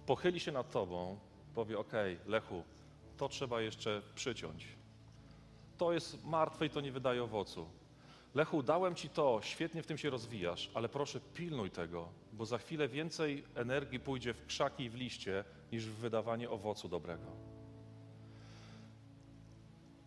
pochyli 0.06 0.40
się 0.40 0.52
nad 0.52 0.70
Tobą, 0.70 1.18
powie: 1.54 1.78
OK, 1.78 1.92
Lechu, 2.26 2.64
to 3.16 3.28
trzeba 3.28 3.60
jeszcze 3.60 4.02
przyciąć. 4.14 4.66
To 5.78 5.92
jest 5.92 6.24
martwe 6.24 6.66
i 6.66 6.70
to 6.70 6.80
nie 6.80 6.92
wydaje 6.92 7.24
owocu. 7.24 7.66
Lechu, 8.34 8.62
dałem 8.62 8.94
Ci 8.94 9.08
to, 9.08 9.40
świetnie 9.42 9.82
w 9.82 9.86
tym 9.86 9.98
się 9.98 10.10
rozwijasz, 10.10 10.70
ale 10.74 10.88
proszę 10.88 11.20
pilnuj 11.34 11.70
tego, 11.70 12.08
bo 12.32 12.46
za 12.46 12.58
chwilę 12.58 12.88
więcej 12.88 13.44
energii 13.54 14.00
pójdzie 14.00 14.34
w 14.34 14.46
krzaki 14.46 14.84
i 14.84 14.90
w 14.90 14.94
liście, 14.94 15.44
niż 15.72 15.86
w 15.86 15.94
wydawanie 15.94 16.50
owocu 16.50 16.88
dobrego. 16.88 17.26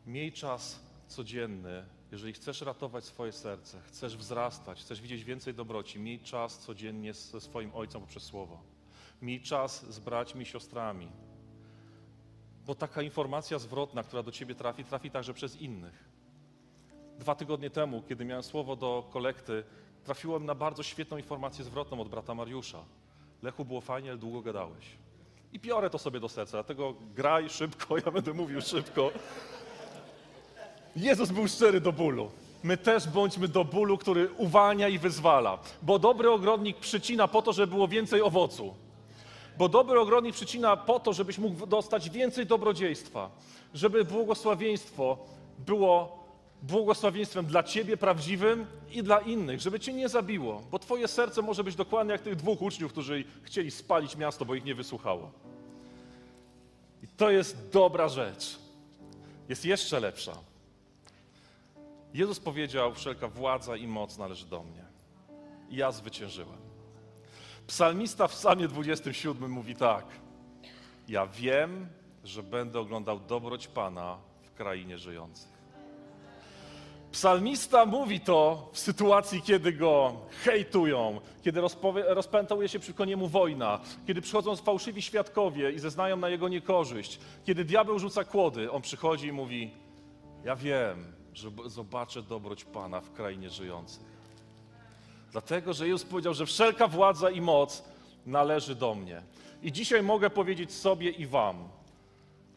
Miej 0.08 0.32
czas 0.32 0.80
codzienny, 1.08 1.86
jeżeli 2.12 2.34
chcesz 2.34 2.62
ratować 2.62 3.06
swoje 3.06 3.32
serce, 3.32 3.82
chcesz 3.82 4.18
wzrastać, 4.18 4.80
chcesz 4.80 5.02
widzieć 5.02 5.24
więcej 5.24 5.54
dobroci, 5.54 6.00
miej 6.00 6.20
czas 6.20 6.58
codziennie 6.58 7.14
ze 7.14 7.42
swoim 7.42 7.72
Ojcem 7.76 8.02
poprzez 8.02 8.24
Słowo. 8.24 8.62
Miej 9.22 9.42
czas 9.42 9.86
z 9.94 10.00
braćmi 10.00 10.42
i 10.42 10.46
siostrami. 10.46 11.12
Bo 12.66 12.76
taka 12.76 13.02
informacja 13.02 13.60
zwrotna, 13.60 14.04
która 14.04 14.24
do 14.24 14.32
ciebie 14.32 14.56
trafi, 14.56 14.84
trafi 14.84 15.12
także 15.12 15.34
przez 15.34 15.62
innych. 15.62 16.10
Dwa 17.20 17.36
tygodnie 17.36 17.70
temu, 17.70 18.04
kiedy 18.10 18.26
miałem 18.26 18.44
słowo 18.44 18.76
do 18.76 19.10
kolekty, 19.10 19.64
trafiłem 20.04 20.46
na 20.46 20.56
bardzo 20.56 20.84
świetną 20.84 21.18
informację 21.18 21.66
zwrotną 21.66 22.02
od 22.02 22.10
brata 22.10 22.36
Mariusza. 22.36 22.86
Lechu, 23.42 23.66
było 23.66 23.82
fajnie, 23.82 24.10
ale 24.10 24.20
długo 24.20 24.42
gadałeś. 24.42 24.86
I 25.54 25.60
biorę 25.60 25.90
to 25.90 25.98
sobie 25.98 26.20
do 26.20 26.30
serca, 26.30 26.52
dlatego 26.52 26.94
graj 27.16 27.50
szybko, 27.50 27.98
ja 28.06 28.12
będę 28.12 28.34
mówił 28.34 28.62
szybko. 28.62 29.12
Jezus 30.96 31.32
był 31.32 31.48
szczery 31.48 31.82
do 31.82 31.92
bólu. 31.92 32.32
My 32.64 32.78
też 32.78 33.08
bądźmy 33.08 33.48
do 33.48 33.66
bólu, 33.66 33.98
który 33.98 34.30
uwalnia 34.38 34.88
i 34.88 35.00
wyzwala. 35.00 35.58
Bo 35.82 36.00
dobry 36.00 36.32
ogrodnik 36.32 36.78
przycina 36.78 37.28
po 37.28 37.42
to, 37.42 37.54
żeby 37.54 37.68
było 37.68 37.88
więcej 37.88 38.22
owocu. 38.22 38.74
Bo 39.58 39.70
dobry 39.70 40.00
ogrodnik 40.00 40.36
przycina 40.36 40.78
po 40.78 41.00
to, 41.00 41.14
żebyś 41.14 41.38
mógł 41.38 41.66
dostać 41.66 42.10
więcej 42.10 42.46
dobrodziejstwa. 42.46 43.30
Żeby 43.74 44.06
błogosławieństwo 44.06 45.18
było 45.58 46.19
błogosławieństwem 46.62 47.46
dla 47.46 47.64
ciebie 47.64 47.98
prawdziwym 47.98 48.66
i 48.92 49.04
dla 49.04 49.20
innych, 49.20 49.62
żeby 49.62 49.80
cię 49.80 49.94
nie 49.94 50.10
zabiło, 50.10 50.64
bo 50.72 50.80
twoje 50.80 51.08
serce 51.08 51.42
może 51.42 51.64
być 51.64 51.76
dokładnie 51.76 52.12
jak 52.12 52.22
tych 52.22 52.36
dwóch 52.36 52.62
uczniów, 52.62 52.92
którzy 52.92 53.24
chcieli 53.44 53.72
spalić 53.72 54.18
miasto, 54.18 54.46
bo 54.46 54.56
ich 54.56 54.66
nie 54.66 54.76
wysłuchało. 54.76 55.32
I 57.04 57.08
to 57.08 57.32
jest 57.32 57.70
dobra 57.70 58.10
rzecz. 58.10 58.60
Jest 59.50 59.66
jeszcze 59.66 60.00
lepsza. 60.00 60.34
Jezus 62.14 62.40
powiedział: 62.40 62.94
Wszelka 62.94 63.28
władza 63.28 63.76
i 63.76 63.88
moc 63.88 64.18
należy 64.18 64.46
do 64.46 64.64
mnie. 64.64 64.86
I 65.70 65.76
ja 65.76 65.92
zwyciężyłem. 65.92 66.58
Psalmista 67.68 68.28
w 68.28 68.32
Psalmie 68.32 68.68
27 68.68 69.52
mówi 69.52 69.76
tak: 69.76 70.06
Ja 71.08 71.28
wiem, 71.28 71.88
że 72.24 72.44
będę 72.44 72.80
oglądał 72.80 73.20
dobroć 73.20 73.68
Pana 73.68 74.18
w 74.42 74.54
krainie 74.54 74.98
żyjących. 74.98 75.59
Psalmista 77.12 77.86
mówi 77.86 78.20
to 78.20 78.70
w 78.74 78.80
sytuacji, 78.80 79.42
kiedy 79.42 79.74
go 79.74 80.14
hejtują, 80.44 81.22
kiedy 81.42 81.62
rozpętuje 82.08 82.70
się 82.70 82.80
przeciwko 82.80 83.06
niemu 83.06 83.28
wojna, 83.28 83.80
kiedy 84.08 84.22
przychodzą 84.22 84.56
fałszywi 84.56 85.02
świadkowie 85.02 85.72
i 85.72 85.80
zeznają 85.80 86.18
na 86.18 86.30
jego 86.30 86.48
niekorzyść, 86.48 87.20
kiedy 87.46 87.66
diabeł 87.66 88.00
rzuca 88.00 88.24
kłody, 88.24 88.72
on 88.72 88.82
przychodzi 88.82 89.28
i 89.28 89.32
mówi: 89.32 89.72
Ja 90.46 90.56
wiem, 90.56 91.14
że 91.34 91.50
zobaczę 91.66 92.22
dobroć 92.22 92.66
Pana 92.66 93.02
w 93.02 93.12
krainie 93.12 93.50
żyjących. 93.50 94.04
Dlatego, 95.32 95.74
że 95.74 95.88
Jezus 95.88 96.10
powiedział, 96.10 96.34
że 96.34 96.46
wszelka 96.46 96.88
władza 96.88 97.30
i 97.30 97.42
moc 97.42 97.84
należy 98.26 98.76
do 98.76 98.96
mnie. 98.96 99.22
I 99.64 99.72
dzisiaj 99.72 100.04
mogę 100.04 100.30
powiedzieć 100.30 100.74
sobie 100.74 101.10
i 101.10 101.26
Wam, 101.26 101.68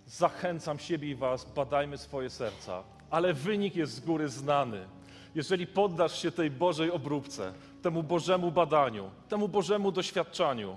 zachęcam 0.07 0.79
siebie 0.79 1.11
i 1.11 1.15
Was, 1.15 1.45
badajmy 1.55 1.99
swoje 1.99 2.31
serca, 2.31 2.83
ale 3.13 3.35
wynik 3.35 3.77
jest 3.77 3.95
z 3.95 4.01
góry 4.01 4.29
znany. 4.29 4.89
Jeżeli 5.35 5.67
poddasz 5.67 6.23
się 6.23 6.33
tej 6.33 6.51
Bożej 6.51 6.91
obróbce, 6.91 7.53
temu 7.83 8.03
Bożemu 8.03 8.53
badaniu, 8.53 9.11
temu 9.29 9.49
Bożemu 9.49 9.93
doświadczaniu, 9.93 10.77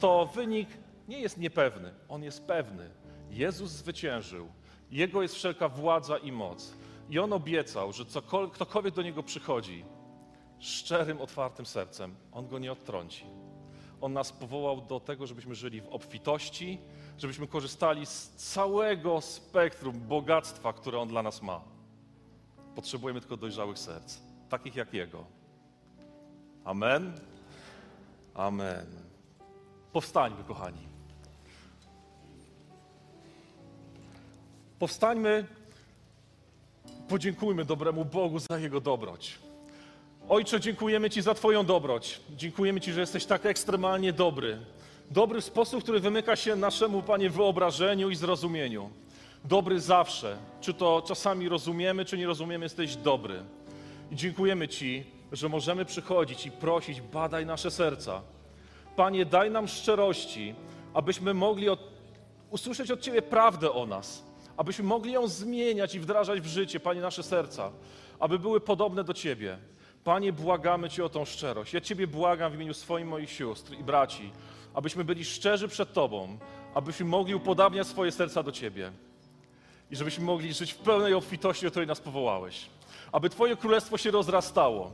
to 0.00 0.26
wynik 0.34 0.68
nie 1.08 1.20
jest 1.20 1.38
niepewny, 1.38 1.94
on 2.08 2.22
jest 2.22 2.46
pewny. 2.46 2.90
Jezus 3.30 3.70
zwyciężył, 3.70 4.48
Jego 4.90 5.22
jest 5.22 5.34
wszelka 5.34 5.68
władza 5.68 6.18
i 6.18 6.32
moc. 6.32 6.74
I 7.10 7.18
On 7.18 7.32
obiecał, 7.32 7.92
że 7.92 8.04
cokolwiek, 8.04 8.54
ktokolwiek 8.54 8.94
do 8.94 9.02
Niego 9.02 9.22
przychodzi, 9.22 9.84
szczerym, 10.58 11.20
otwartym 11.20 11.66
sercem, 11.66 12.14
On 12.32 12.48
go 12.48 12.58
nie 12.58 12.72
odtrąci. 12.72 13.24
On 14.00 14.12
nas 14.12 14.32
powołał 14.32 14.80
do 14.80 15.00
tego, 15.00 15.26
żebyśmy 15.26 15.54
żyli 15.54 15.80
w 15.80 15.88
obfitości, 15.88 16.78
żebyśmy 17.20 17.46
korzystali 17.46 18.06
z 18.06 18.28
całego 18.28 19.20
spektrum 19.20 20.00
bogactwa, 20.00 20.72
które 20.72 20.98
On 20.98 21.08
dla 21.08 21.22
nas 21.22 21.42
ma. 21.42 21.60
Potrzebujemy 22.74 23.20
tylko 23.20 23.36
dojrzałych 23.36 23.78
serc, 23.78 24.18
takich 24.48 24.76
jak 24.76 24.94
Jego. 24.94 25.24
Amen. 26.64 27.12
Amen. 28.34 28.86
Powstańmy, 29.92 30.44
kochani. 30.44 30.90
Powstańmy, 34.78 35.46
podziękujmy 37.08 37.64
dobremu 37.64 38.04
Bogu 38.04 38.38
za 38.38 38.58
Jego 38.58 38.80
dobroć. 38.80 39.38
Ojcze, 40.28 40.60
dziękujemy 40.60 41.10
Ci 41.10 41.22
za 41.22 41.34
Twoją 41.34 41.66
dobroć. 41.66 42.20
Dziękujemy 42.36 42.80
Ci, 42.80 42.92
że 42.92 43.00
jesteś 43.00 43.26
tak 43.26 43.46
ekstremalnie 43.46 44.12
dobry. 44.12 44.58
Dobry 45.10 45.40
w 45.40 45.44
sposób, 45.44 45.82
który 45.82 46.00
wymyka 46.00 46.36
się 46.36 46.56
naszemu, 46.56 47.02
Panie, 47.02 47.30
wyobrażeniu 47.30 48.10
i 48.10 48.16
zrozumieniu. 48.16 48.90
Dobry 49.44 49.80
zawsze. 49.80 50.36
Czy 50.60 50.74
to 50.74 51.02
czasami 51.06 51.48
rozumiemy, 51.48 52.04
czy 52.04 52.18
nie 52.18 52.26
rozumiemy, 52.26 52.64
jesteś 52.64 52.96
dobry. 52.96 53.42
I 54.10 54.16
dziękujemy 54.16 54.68
Ci, 54.68 55.04
że 55.32 55.48
możemy 55.48 55.84
przychodzić 55.84 56.46
i 56.46 56.50
prosić, 56.50 57.00
badaj 57.00 57.46
nasze 57.46 57.70
serca. 57.70 58.22
Panie, 58.96 59.24
daj 59.24 59.50
nam 59.50 59.68
szczerości, 59.68 60.54
abyśmy 60.94 61.34
mogli 61.34 61.68
od, 61.68 61.80
usłyszeć 62.50 62.90
od 62.90 63.00
Ciebie 63.00 63.22
prawdę 63.22 63.72
o 63.72 63.86
nas, 63.86 64.24
abyśmy 64.56 64.84
mogli 64.84 65.12
ją 65.12 65.28
zmieniać 65.28 65.94
i 65.94 66.00
wdrażać 66.00 66.40
w 66.40 66.46
życie, 66.46 66.80
Panie, 66.80 67.00
nasze 67.00 67.22
serca, 67.22 67.70
aby 68.20 68.38
były 68.38 68.60
podobne 68.60 69.04
do 69.04 69.14
Ciebie. 69.14 69.58
Panie, 70.04 70.32
błagamy 70.32 70.90
Cię 70.90 71.04
o 71.04 71.08
tą 71.08 71.24
szczerość. 71.24 71.74
Ja 71.74 71.80
Ciebie 71.80 72.06
błagam 72.06 72.52
w 72.52 72.54
imieniu 72.54 72.74
swoich 72.74 73.06
moich 73.06 73.30
sióstr 73.30 73.72
i 73.72 73.84
braci, 73.84 74.30
abyśmy 74.74 75.04
byli 75.04 75.24
szczerzy 75.24 75.68
przed 75.68 75.92
Tobą, 75.92 76.38
abyśmy 76.74 77.06
mogli 77.06 77.34
upodabniać 77.34 77.86
swoje 77.86 78.12
serca 78.12 78.42
do 78.42 78.52
Ciebie 78.52 78.92
i 79.90 79.96
żebyśmy 79.96 80.24
mogli 80.24 80.54
żyć 80.54 80.72
w 80.72 80.78
pełnej 80.78 81.14
obfitości, 81.14 81.64
do 81.64 81.70
której 81.70 81.86
nas 81.86 82.00
powołałeś. 82.00 82.66
Aby 83.12 83.30
Twoje 83.30 83.56
królestwo 83.56 83.98
się 83.98 84.10
rozrastało, 84.10 84.90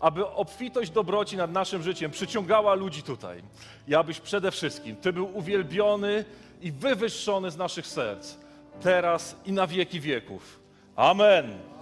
aby 0.00 0.26
obfitość 0.26 0.90
dobroci 0.90 1.36
nad 1.36 1.52
naszym 1.52 1.82
życiem 1.82 2.10
przyciągała 2.10 2.74
ludzi 2.74 3.02
tutaj 3.02 3.42
i 3.88 3.94
abyś 3.94 4.20
przede 4.20 4.50
wszystkim 4.50 4.96
Ty 4.96 5.12
był 5.12 5.36
uwielbiony 5.36 6.24
i 6.62 6.72
wywyższony 6.72 7.50
z 7.50 7.56
naszych 7.56 7.86
serc, 7.86 8.34
teraz 8.80 9.36
i 9.44 9.52
na 9.52 9.66
wieki 9.66 10.00
wieków. 10.00 10.60
Amen. 10.96 11.75